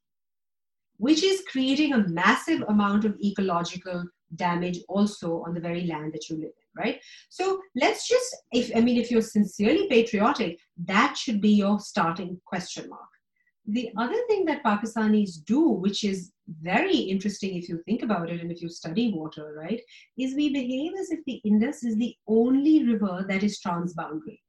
[0.98, 6.28] Which is creating a massive amount of ecological damage also on the very land that
[6.28, 7.00] you live in, right?
[7.28, 12.40] So let's just, if I mean, if you're sincerely patriotic, that should be your starting
[12.44, 13.08] question mark.
[13.68, 16.32] The other thing that Pakistanis do, which is
[16.62, 19.80] very interesting if you think about it and if you study water, right,
[20.16, 24.40] is we behave as if the Indus is the only river that is transboundary.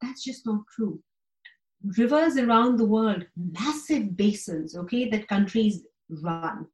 [0.00, 1.00] That's just not true.
[1.96, 5.84] Rivers around the world, massive basins, okay, that countries
[6.22, 6.66] run.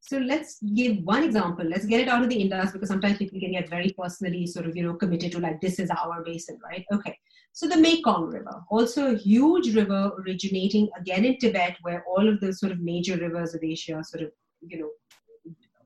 [0.00, 1.66] So let's give one example.
[1.66, 4.66] Let's get it out of the Indus because sometimes people can get very personally sort
[4.66, 6.84] of, you know, committed to like, this is our basin, right?
[6.92, 7.18] Okay.
[7.52, 12.38] So the Mekong River, also a huge river originating again in Tibet, where all of
[12.40, 14.30] the sort of major rivers of Asia sort of,
[14.60, 14.90] you know,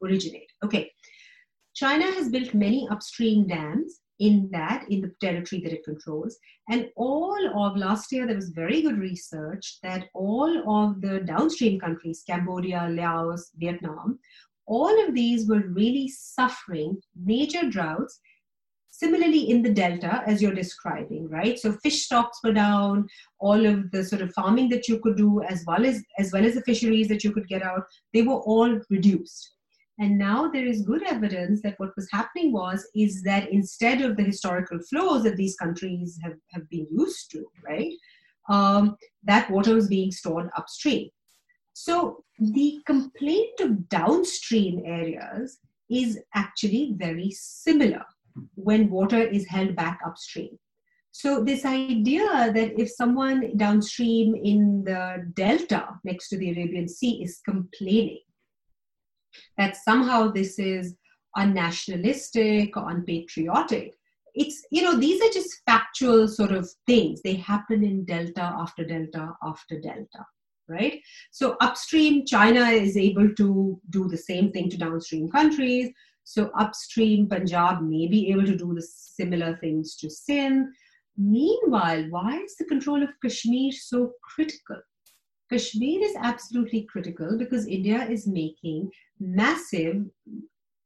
[0.03, 0.51] originate.
[0.65, 0.91] Okay.
[1.75, 6.39] China has built many upstream dams in that, in the territory that it controls.
[6.71, 11.81] And all of last year, there was very good research that all of the downstream
[11.81, 14.19] countries, Cambodia, Laos, Vietnam,
[14.67, 18.21] all of these were really suffering major droughts.
[18.91, 21.59] Similarly, in the delta, as you're describing, right?
[21.59, 23.09] So fish stocks were down.
[23.39, 26.45] All of the sort of farming that you could do, as well as as well
[26.45, 29.55] as the fisheries that you could get out, they were all reduced.
[30.01, 34.17] And now there is good evidence that what was happening was is that instead of
[34.17, 37.93] the historical flows that these countries have, have been used to, right,
[38.49, 41.11] um, that water was being stored upstream.
[41.75, 45.59] So the complaint of downstream areas
[45.91, 48.05] is actually very similar
[48.55, 50.59] when water is held back upstream.
[51.13, 57.23] So this idea that if someone downstream in the delta next to the Arabian Sea
[57.23, 58.21] is complaining
[59.59, 60.95] that somehow this is
[61.37, 63.95] unnationalistic or unpatriotic.
[64.35, 67.21] It's, you know, these are just factual sort of things.
[67.23, 70.25] They happen in delta after delta after delta,
[70.69, 71.01] right?
[71.33, 75.91] So upstream, China is able to do the same thing to downstream countries.
[76.25, 80.69] So upstream, Punjab may be able to do the similar things to Sindh.
[81.17, 84.81] Meanwhile, why is the control of Kashmir so critical?
[85.51, 90.05] Kashmir is absolutely critical because India is making massive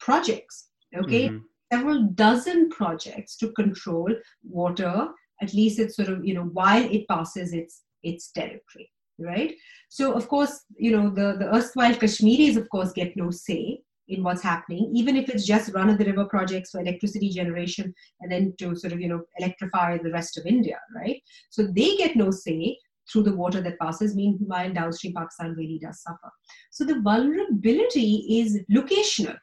[0.00, 1.28] projects, okay?
[1.28, 1.38] Mm-hmm.
[1.72, 4.08] Several dozen projects to control
[4.42, 5.08] water,
[5.42, 9.54] at least it's sort of, you know, while it passes its its territory, right?
[9.88, 14.22] So of course, you know, the, the erstwhile Kashmiris, of course, get no say in
[14.22, 18.30] what's happening, even if it's just run of the river projects for electricity generation and
[18.30, 21.22] then to sort of, you know, electrify the rest of India, right?
[21.48, 22.76] So they get no say
[23.10, 24.14] through the water that passes.
[24.14, 26.30] Meanwhile, downstream Pakistan really does suffer.
[26.70, 29.36] So the vulnerability is locational,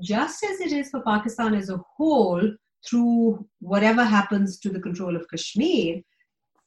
[0.00, 2.42] just as it is for Pakistan as a whole
[2.88, 6.02] through whatever happens to the control of Kashmir,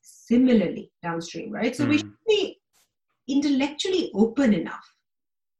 [0.01, 1.75] similarly downstream, right?
[1.75, 1.89] So mm.
[1.89, 1.99] we hmm.
[1.99, 2.59] should be
[3.27, 4.85] intellectually open enough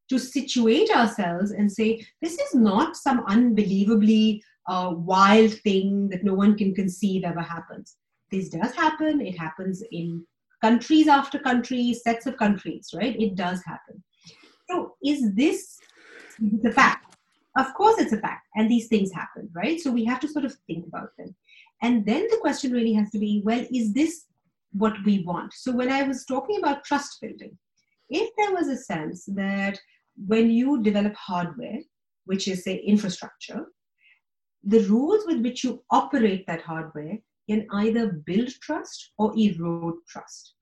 [0.09, 6.33] to situate ourselves and say, this is not some unbelievably uh, wild thing that no
[6.33, 7.97] one can conceive ever happens.
[8.31, 9.21] This does happen.
[9.21, 10.25] It happens in
[10.61, 13.19] countries after countries, sets of countries, right?
[13.19, 14.03] It does happen.
[14.69, 15.77] So, is this
[16.39, 17.15] the fact?
[17.57, 19.79] Of course, it's a fact, and these things happen, right?
[19.79, 21.35] So, we have to sort of think about them.
[21.81, 24.25] And then the question really has to be well, is this
[24.71, 25.53] what we want?
[25.53, 27.57] So, when I was talking about trust building,
[28.09, 29.79] if there was a sense that
[30.27, 31.79] when you develop hardware,
[32.25, 33.65] which is, say, infrastructure,
[34.63, 37.17] the rules with which you operate that hardware
[37.49, 40.53] can either build trust or erode trust.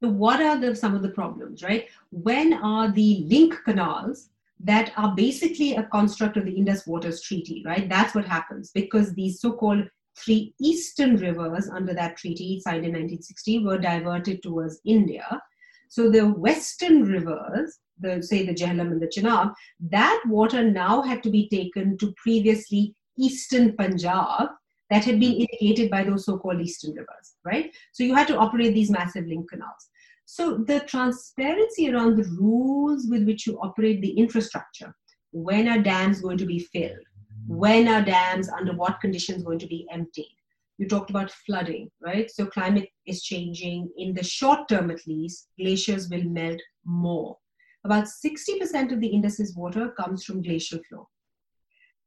[0.00, 1.88] So, what are the, some of the problems, right?
[2.10, 4.28] When are the link canals
[4.60, 7.88] that are basically a construct of the Indus Waters Treaty, right?
[7.88, 12.92] That's what happens because these so called three eastern rivers under that treaty signed in
[12.92, 15.40] 1960 were diverted towards India.
[15.88, 21.22] So, the western rivers, the, say the Jhelum and the Chenab, that water now had
[21.22, 24.48] to be taken to previously eastern Punjab
[24.90, 25.46] that had been mm.
[25.46, 27.74] irrigated by those so-called eastern rivers, right?
[27.92, 29.88] So you had to operate these massive link canals.
[30.24, 34.94] So the transparency around the rules with which you operate the infrastructure,
[35.32, 37.04] when are dams going to be filled?
[37.46, 40.34] When are dams under what conditions going to be emptied?
[40.78, 42.30] You talked about flooding, right?
[42.30, 43.88] So climate is changing.
[43.96, 47.38] In the short term, at least, glaciers will melt more.
[47.84, 51.08] About 60% of the Indus's water comes from glacial flow.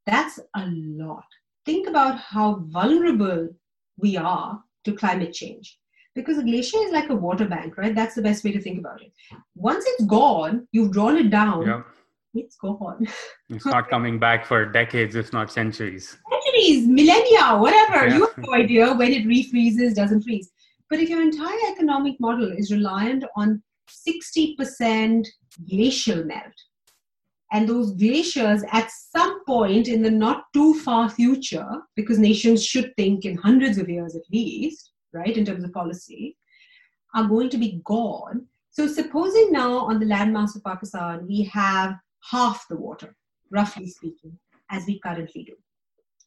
[0.06, 1.26] That's a lot
[1.66, 3.50] think about how vulnerable
[3.98, 5.78] we are to climate change.
[6.16, 7.96] Because a glacier is like a water bank, right?
[7.96, 9.12] That's the best way to think about it.
[9.56, 11.82] Once it's gone, you've drawn it down, yeah.
[12.34, 13.08] it's gone.
[13.50, 16.18] It's not coming back for decades, if not centuries.
[16.30, 18.08] Centuries, millennia, whatever.
[18.08, 18.16] Yeah.
[18.16, 20.52] You have no idea when it refreezes, doesn't freeze.
[20.90, 25.28] But if your entire economic model is reliant on 60%
[25.70, 26.54] glacial melt,
[27.52, 32.96] and those glaciers at some point in the not too far future because nations should
[32.96, 36.38] think in hundreds of years at least right in terms of policy
[37.16, 38.46] are going to be gone.
[38.70, 41.96] So supposing now on the landmass of pakistan we have
[42.32, 43.16] half the water
[43.50, 44.38] roughly speaking
[44.70, 45.56] as we currently do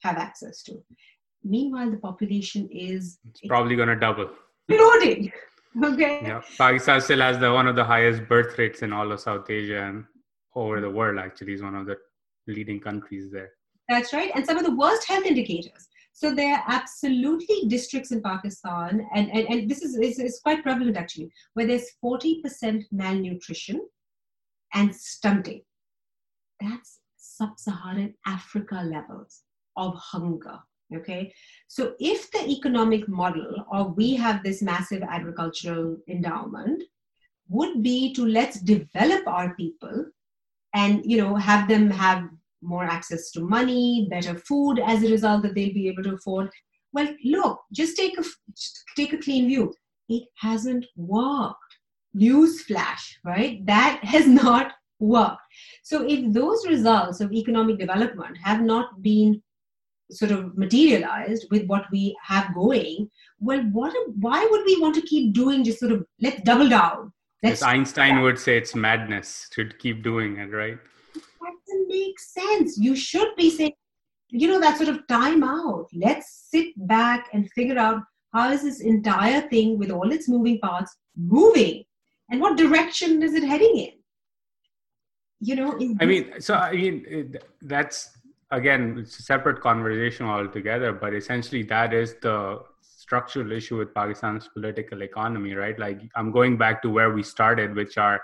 [0.03, 0.83] have access to.
[1.45, 4.29] Meanwhile the population is it's probably going to double.
[4.68, 5.33] exploding
[5.85, 6.20] okay?
[6.23, 9.49] Yeah pakistan still has the one of the highest birth rates in all of south
[9.49, 10.05] asia and
[10.55, 11.96] over the world actually is one of the
[12.46, 13.50] leading countries there.
[13.88, 14.30] That's right.
[14.34, 15.88] And some of the worst health indicators.
[16.12, 20.62] So there are absolutely districts in pakistan and, and, and this is, is, is quite
[20.62, 23.80] prevalent actually where there's 40% malnutrition
[24.74, 25.62] and stunting.
[26.61, 29.42] That's sub-saharan africa levels
[29.76, 30.59] of hunger
[30.94, 31.32] okay?
[31.68, 36.82] So if the economic model of we have this massive agricultural endowment
[37.48, 40.07] would be to let's develop our people
[40.75, 42.25] and you know have them have
[42.62, 46.51] more access to money better food as a result that they'll be able to afford.
[46.93, 48.25] Well look just take a
[48.97, 49.73] take a clean view.
[50.09, 51.59] It hasn't worked.
[52.14, 53.64] News flash right?
[53.66, 55.43] That has not worked.
[55.83, 59.43] So if those results of economic development have not been
[60.12, 63.09] sort of materialized with what we have going
[63.41, 67.12] well what why would we want to keep doing just sort of let's double down
[67.43, 70.78] as Einstein would say, it's madness to keep doing it, right?
[71.14, 72.78] That doesn't make sense.
[72.78, 73.72] You should be saying,
[74.28, 75.86] you know, that sort of time out.
[75.93, 80.59] Let's sit back and figure out how is this entire thing with all its moving
[80.61, 81.84] parts moving
[82.30, 83.93] and what direction is it heading in?
[85.40, 88.16] You know, I mean, so I mean, that's
[88.51, 92.62] again, it's a separate conversation altogether, but essentially that is the
[93.03, 95.78] structural issue with Pakistan's political economy, right?
[95.78, 98.22] Like I'm going back to where we started, which are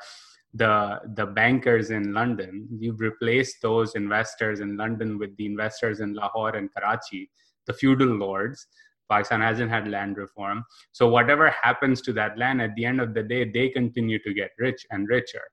[0.55, 2.53] the the bankers in London.
[2.83, 7.31] You've replaced those investors in London with the investors in Lahore and Karachi,
[7.67, 8.67] the feudal lords.
[9.11, 10.65] Pakistan hasn't had land reform.
[10.93, 14.35] So whatever happens to that land, at the end of the day, they continue to
[14.35, 15.45] get rich and richer.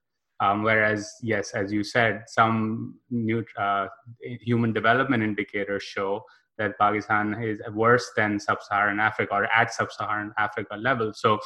[0.41, 3.87] Um, whereas, yes, as you said, some new uh,
[4.49, 6.11] human development indicators show
[6.57, 11.11] that Pakistan is worse than sub-Saharan Africa or at sub-Saharan Africa level.
[11.13, 11.39] So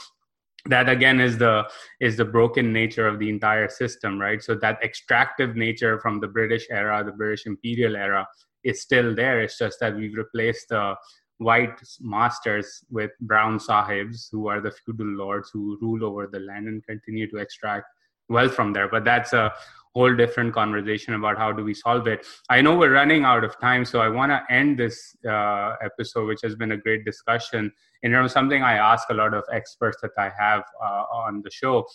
[0.65, 1.69] that again is the
[2.01, 4.43] is the broken nature of the entire system, right?
[4.43, 8.27] So that extractive nature from the British era, the British imperial era,
[8.63, 9.41] is still there.
[9.41, 10.95] It's just that we've replaced the
[11.39, 16.67] white masters with brown sahibs who are the feudal lords who rule over the land
[16.67, 17.85] and continue to extract
[18.27, 19.51] wealth from there but that's a
[19.95, 22.25] whole different conversation about how do we solve it.
[22.49, 26.27] I know we're running out of time so i want to end this uh, episode
[26.27, 27.71] which has been a great discussion
[28.03, 31.41] in terms of something i ask a lot of experts that i have uh, on
[31.41, 31.85] the show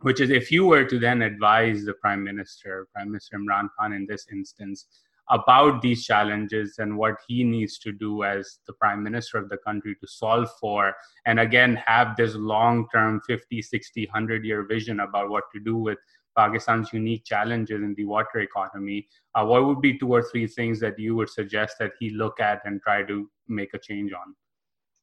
[0.00, 3.92] which is if you were to then advise the prime minister prime minister imran khan
[3.92, 4.86] in this instance
[5.30, 9.56] about these challenges and what he needs to do as the prime minister of the
[9.68, 10.92] country to solve for
[11.26, 15.76] and again have this long term 50 60 100 year vision about what to do
[15.76, 15.98] with
[16.36, 20.80] Pakistan's unique challenges in the water economy, uh, what would be two or three things
[20.80, 24.34] that you would suggest that he look at and try to make a change on?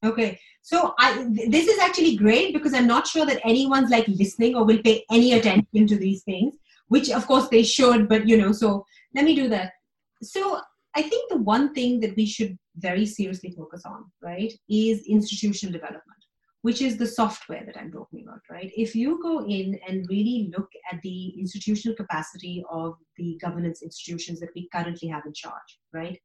[0.04, 4.56] Okay, so I, this is actually great because I'm not sure that anyone's like listening
[4.56, 6.56] or will pay any attention to these things,
[6.88, 9.74] which of course they should, but you know, so let me do that.
[10.24, 10.60] So
[10.96, 15.74] I think the one thing that we should very seriously focus on, right, is institutional
[15.74, 16.21] development
[16.62, 18.72] which is the software that I'm talking about, right?
[18.76, 24.40] If you go in and really look at the institutional capacity of the governance institutions
[24.40, 26.20] that we currently have in charge, right?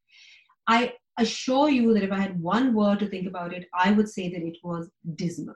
[0.66, 4.08] I assure you that if I had one word to think about it, I would
[4.08, 5.54] say that it was dismal.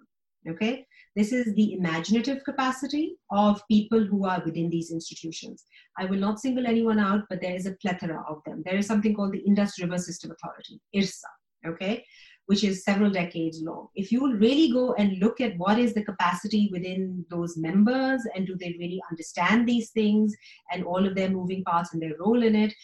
[0.48, 0.86] Okay?
[1.16, 5.64] This is the imaginative capacity of people who are within these institutions.
[5.98, 8.62] I will not single anyone out, but there is a plethora of them.
[8.64, 11.24] There is something called the Indus River System Authority, IRSA.
[11.66, 12.04] Okay?
[12.50, 13.86] Which is several decades long.
[13.94, 18.44] If you really go and look at what is the capacity within those members and
[18.44, 20.34] do they really understand these things
[20.72, 22.74] and all of their moving parts and their role in it,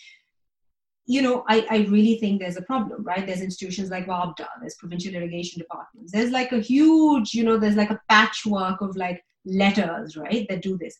[1.07, 3.27] you know, I, I really think there's a problem, right?
[3.27, 6.13] There's institutions like WAPDA, there's provincial irrigation departments.
[6.13, 10.63] There's like a huge, you know, there's like a patchwork of like letters, right, that
[10.63, 10.97] do this.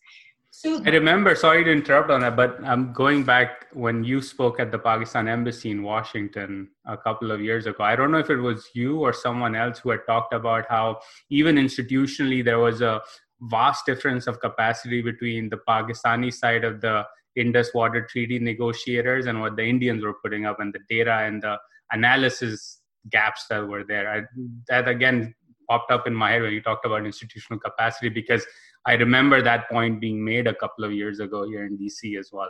[0.65, 4.71] I remember, sorry to interrupt on that, but I'm going back when you spoke at
[4.71, 7.83] the Pakistan embassy in Washington a couple of years ago.
[7.83, 10.99] I don't know if it was you or someone else who had talked about how
[11.29, 13.01] even institutionally there was a
[13.41, 17.05] vast difference of capacity between the Pakistani side of the
[17.35, 21.43] Indus Water Treaty negotiators and what the Indians were putting up and the data and
[21.43, 21.57] the
[21.91, 22.81] analysis
[23.11, 24.09] gaps that were there.
[24.09, 24.21] I,
[24.69, 25.35] that again
[25.69, 28.45] popped up in my head when you talked about institutional capacity because
[28.87, 32.29] I remember that point being made a couple of years ago here in DC as
[32.31, 32.49] well.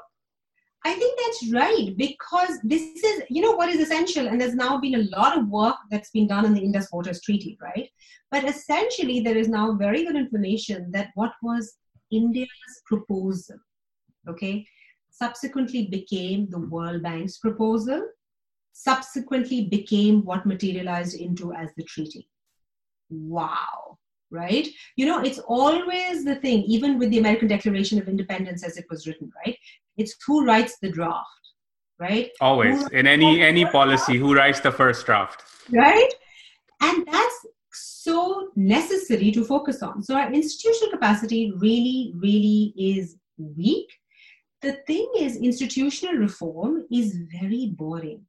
[0.86, 4.78] I think that's right because this is, you know, what is essential, and there's now
[4.78, 7.90] been a lot of work that's been done on the Indus Waters Treaty, right?
[8.30, 11.78] But essentially, there is now very good information that what was
[12.12, 12.48] India's
[12.86, 13.58] proposal,
[14.30, 14.66] okay,
[15.10, 18.08] subsequently became the World Bank's proposal,
[18.74, 22.30] subsequently became what materialized into as the treaty.
[23.10, 23.97] Wow,
[24.32, 24.68] right?
[24.96, 28.86] You know, it's always the thing, even with the American Declaration of Independence as it
[28.90, 29.58] was written, right?
[29.98, 31.28] It's who writes the draft,
[32.00, 32.30] right?
[32.42, 36.10] Always in any any policy, who writes the first draft, right?
[36.82, 40.04] And that's so necessary to focus on.
[40.04, 43.90] So our institutional capacity really, really is weak.
[44.62, 48.26] The thing is, institutional reform is very boring.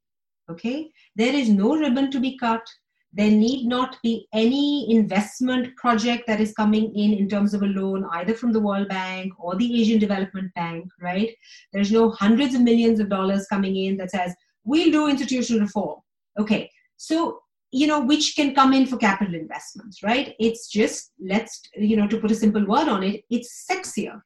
[0.51, 2.67] Okay, there is no ribbon to be cut
[3.13, 7.67] there need not be any investment project that is coming in in terms of a
[7.67, 11.35] loan either from the world bank or the asian development bank right?
[11.73, 14.35] There's no hundreds of millions of dollars coming in that says
[14.65, 16.01] we'll do institutional reform.
[16.39, 17.41] Okay so
[17.71, 20.35] you know which can come in for capital investments right?
[20.39, 24.21] It's just let's you know to put a simple word on it it's sexier.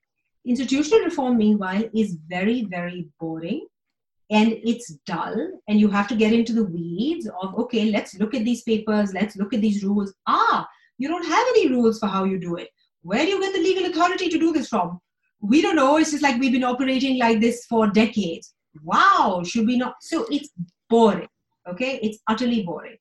[0.45, 3.67] Institutional reform meanwhile is very very boring
[4.31, 5.37] and it's dull
[5.69, 9.13] and you have to get into the weeds of okay let's look at these papers
[9.13, 10.15] let's look at these rules.
[10.27, 10.67] Ah
[10.99, 12.69] you don't have any rules for how you do it.
[13.03, 15.01] Where do you get the legal authority to do this from?
[15.41, 15.97] We don't know.
[15.97, 18.55] It's just like we've been operating like this for decades.
[18.83, 19.97] Wow should we not?
[20.01, 20.51] So it's
[20.89, 21.29] boring
[21.69, 21.99] okay?
[22.03, 22.97] It's utterly boring.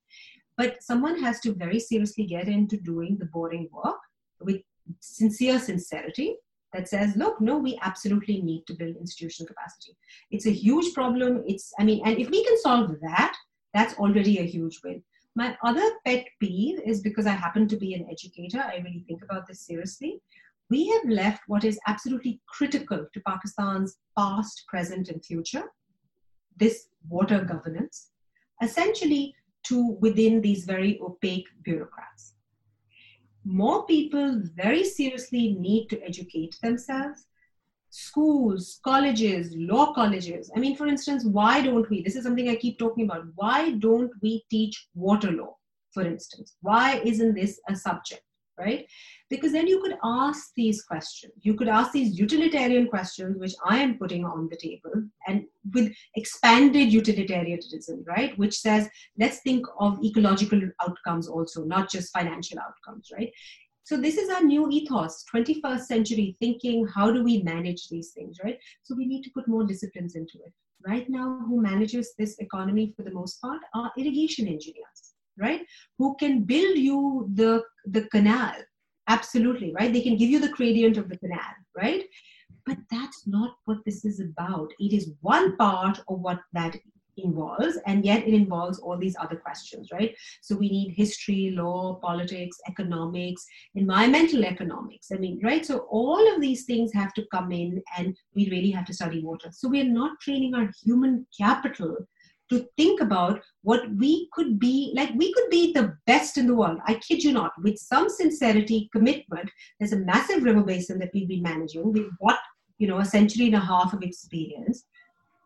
[0.58, 4.00] But someone has to very seriously get into doing the boring work
[4.40, 4.62] with
[5.00, 6.36] sincere sincerity
[6.74, 9.98] that says, look, no, we absolutely need to build institutional capacity.
[10.30, 11.44] It's a huge problem.
[11.46, 13.36] It's, I mean, and if we can solve that,
[13.74, 15.04] that's already a huge win.
[15.36, 19.24] My other pet peeve is because I happen to be an educator, I really think
[19.24, 20.22] about this seriously.
[20.70, 25.64] We have left what is absolutely critical to Pakistan's past, present, and future
[26.58, 28.12] this water governance,
[28.62, 32.36] essentially to within these very opaque bureaucrats
[33.44, 37.26] more people very seriously need to educate themselves.
[37.90, 40.52] Schools colleges law colleges.
[40.56, 43.72] I mean for instance why don't we this is something i keep talking about why
[43.72, 45.56] don't we teach water law
[45.92, 46.56] for instance?
[46.62, 48.24] Why isn't this a subject
[48.58, 48.86] right?
[49.30, 51.34] Because then you could ask these questions.
[51.42, 55.94] You could ask these utilitarian questions which i am putting on the table and with
[56.16, 58.38] expanded utilitarianism right?
[58.38, 63.32] Which says let's think of ecological outcomes also not just financial outcomes right?
[63.84, 68.38] So this is our new ethos 21st century thinking how do we manage these things
[68.44, 68.58] right?
[68.84, 70.54] So we need to put more disciplines into it.
[70.86, 75.11] Right now who manages this economy for the most part are irrigation engineers
[75.42, 75.62] right?
[75.98, 78.54] Who can build you the the canal.
[79.08, 79.92] Absolutely right?
[79.92, 82.04] They can give you the gradient of the canal right?
[82.66, 84.72] But that's not what this is about.
[84.80, 86.78] It is one part of what that
[87.18, 90.16] involves and yet it involves all these other questions right?
[90.42, 95.08] So we need history law politics economics environmental economics.
[95.12, 95.66] I mean right?
[95.66, 99.22] So all of these things have to come in and we really have to study
[99.24, 99.50] water.
[99.52, 101.98] So we're not training our human capital
[102.52, 106.56] to think about what we could be like we could be the best in the
[106.56, 106.80] world.
[106.86, 107.54] I kid you not.
[107.64, 109.50] With some sincerity commitment
[109.80, 111.92] there's a massive river basin that we've been managing.
[111.92, 112.40] We've got
[112.78, 114.84] you know a century and a half of experience.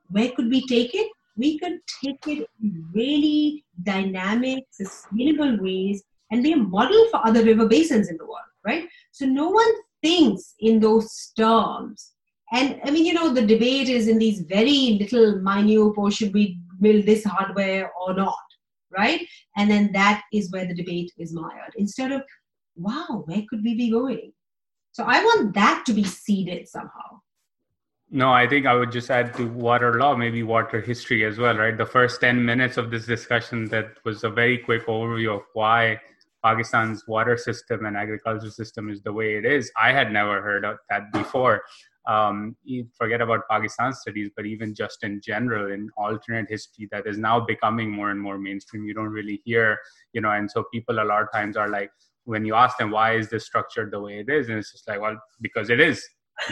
[0.09, 1.09] Where could we take it?
[1.37, 7.43] We could take it in really dynamic sustainable ways and be a model for other
[7.43, 8.89] river basins in the world right?
[9.11, 12.11] So no one thinks in those terms.
[12.51, 16.31] And i mean you know the debate is in these very little minute or should
[16.31, 18.35] we build this hardware or not,
[18.91, 19.27] right?
[19.57, 21.73] And then that is where the debate is mired.
[21.77, 22.21] Instead of,
[22.75, 24.31] wow, where could we be going?
[24.91, 27.19] So I want that to be seeded somehow.
[28.11, 31.57] No, I think I would just add to water law, maybe water history as well,
[31.57, 31.75] right?
[31.75, 35.99] The first 10 minutes of this discussion, that was a very quick overview of why
[36.43, 39.71] Pakistan's water system and agriculture system is the way it is.
[39.81, 41.63] I had never heard of that before
[42.07, 42.55] um,
[42.97, 47.39] forget about Pakistan studies, but even just in general, in alternate history that is now
[47.39, 49.77] becoming more and more mainstream, you don't really hear,
[50.13, 51.89] you know, and so people a lot of times are like,
[52.25, 54.87] when you ask them why is this structured the way it is, and it's just
[54.87, 56.03] like, well, because it is.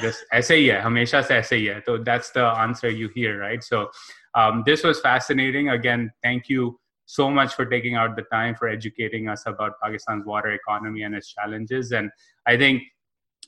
[0.02, 1.80] This essay, yeah, hamesha se essay, yeah.
[1.86, 3.62] So that's the answer you hear, right?
[3.62, 3.90] So
[4.34, 5.70] um, this was fascinating.
[5.70, 10.26] Again, thank you so much for taking out the time for educating us about Pakistan's
[10.26, 11.92] water economy and its challenges.
[11.92, 12.10] And
[12.48, 12.84] I think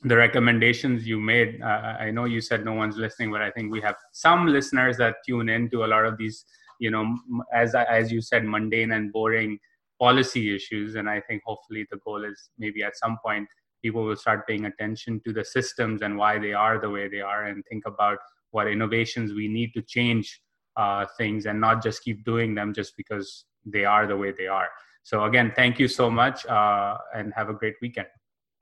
[0.04, 3.70] the recommendations you made uh, i know you said no one's listening but i think
[3.72, 6.44] we have some listeners that tune in to a lot of these
[6.80, 7.16] you know
[7.52, 9.58] as as you said mundane and boring
[9.98, 13.48] policy issues and i think hopefully the goal is maybe at some point
[13.82, 17.20] people will start paying attention to the systems and why they are the way they
[17.20, 18.18] are and think about
[18.50, 20.40] what innovations we need to change
[20.76, 24.46] uh, things and not just keep doing them just because they are the way they
[24.46, 24.68] are.
[25.02, 28.08] So again, thank you so much uh, and have a great weekend.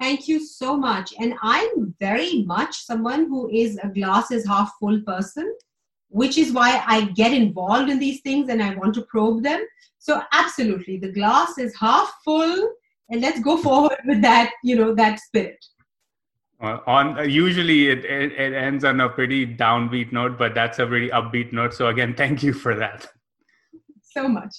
[0.05, 1.15] Thank you so much.
[1.19, 5.51] And I'm very much someone who is a glass is half full person,
[6.09, 9.65] which is why I get involved in these things and I want to probe them.
[9.99, 12.69] So absolutely, the glass is half full,
[13.09, 15.65] and let's go forward with that, you know, that spirit.
[16.61, 20.81] Uh, on uh, usually it, it, it ends on a pretty downbeat note, but that's
[20.81, 21.73] a really upbeat note.
[21.73, 23.09] So again, thank you for that.
[24.03, 24.55] So much.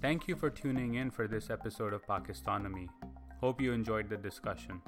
[0.00, 2.88] Thank you for tuning in for this episode of Pakistonomy.
[3.42, 4.80] Hope you enjoyed the discussion.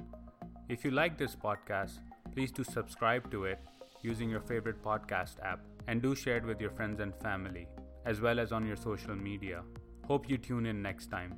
[0.69, 1.99] If you like this podcast,
[2.31, 3.59] please do subscribe to it
[4.01, 7.67] using your favorite podcast app and do share it with your friends and family,
[8.05, 9.61] as well as on your social media.
[10.05, 11.35] Hope you tune in next time.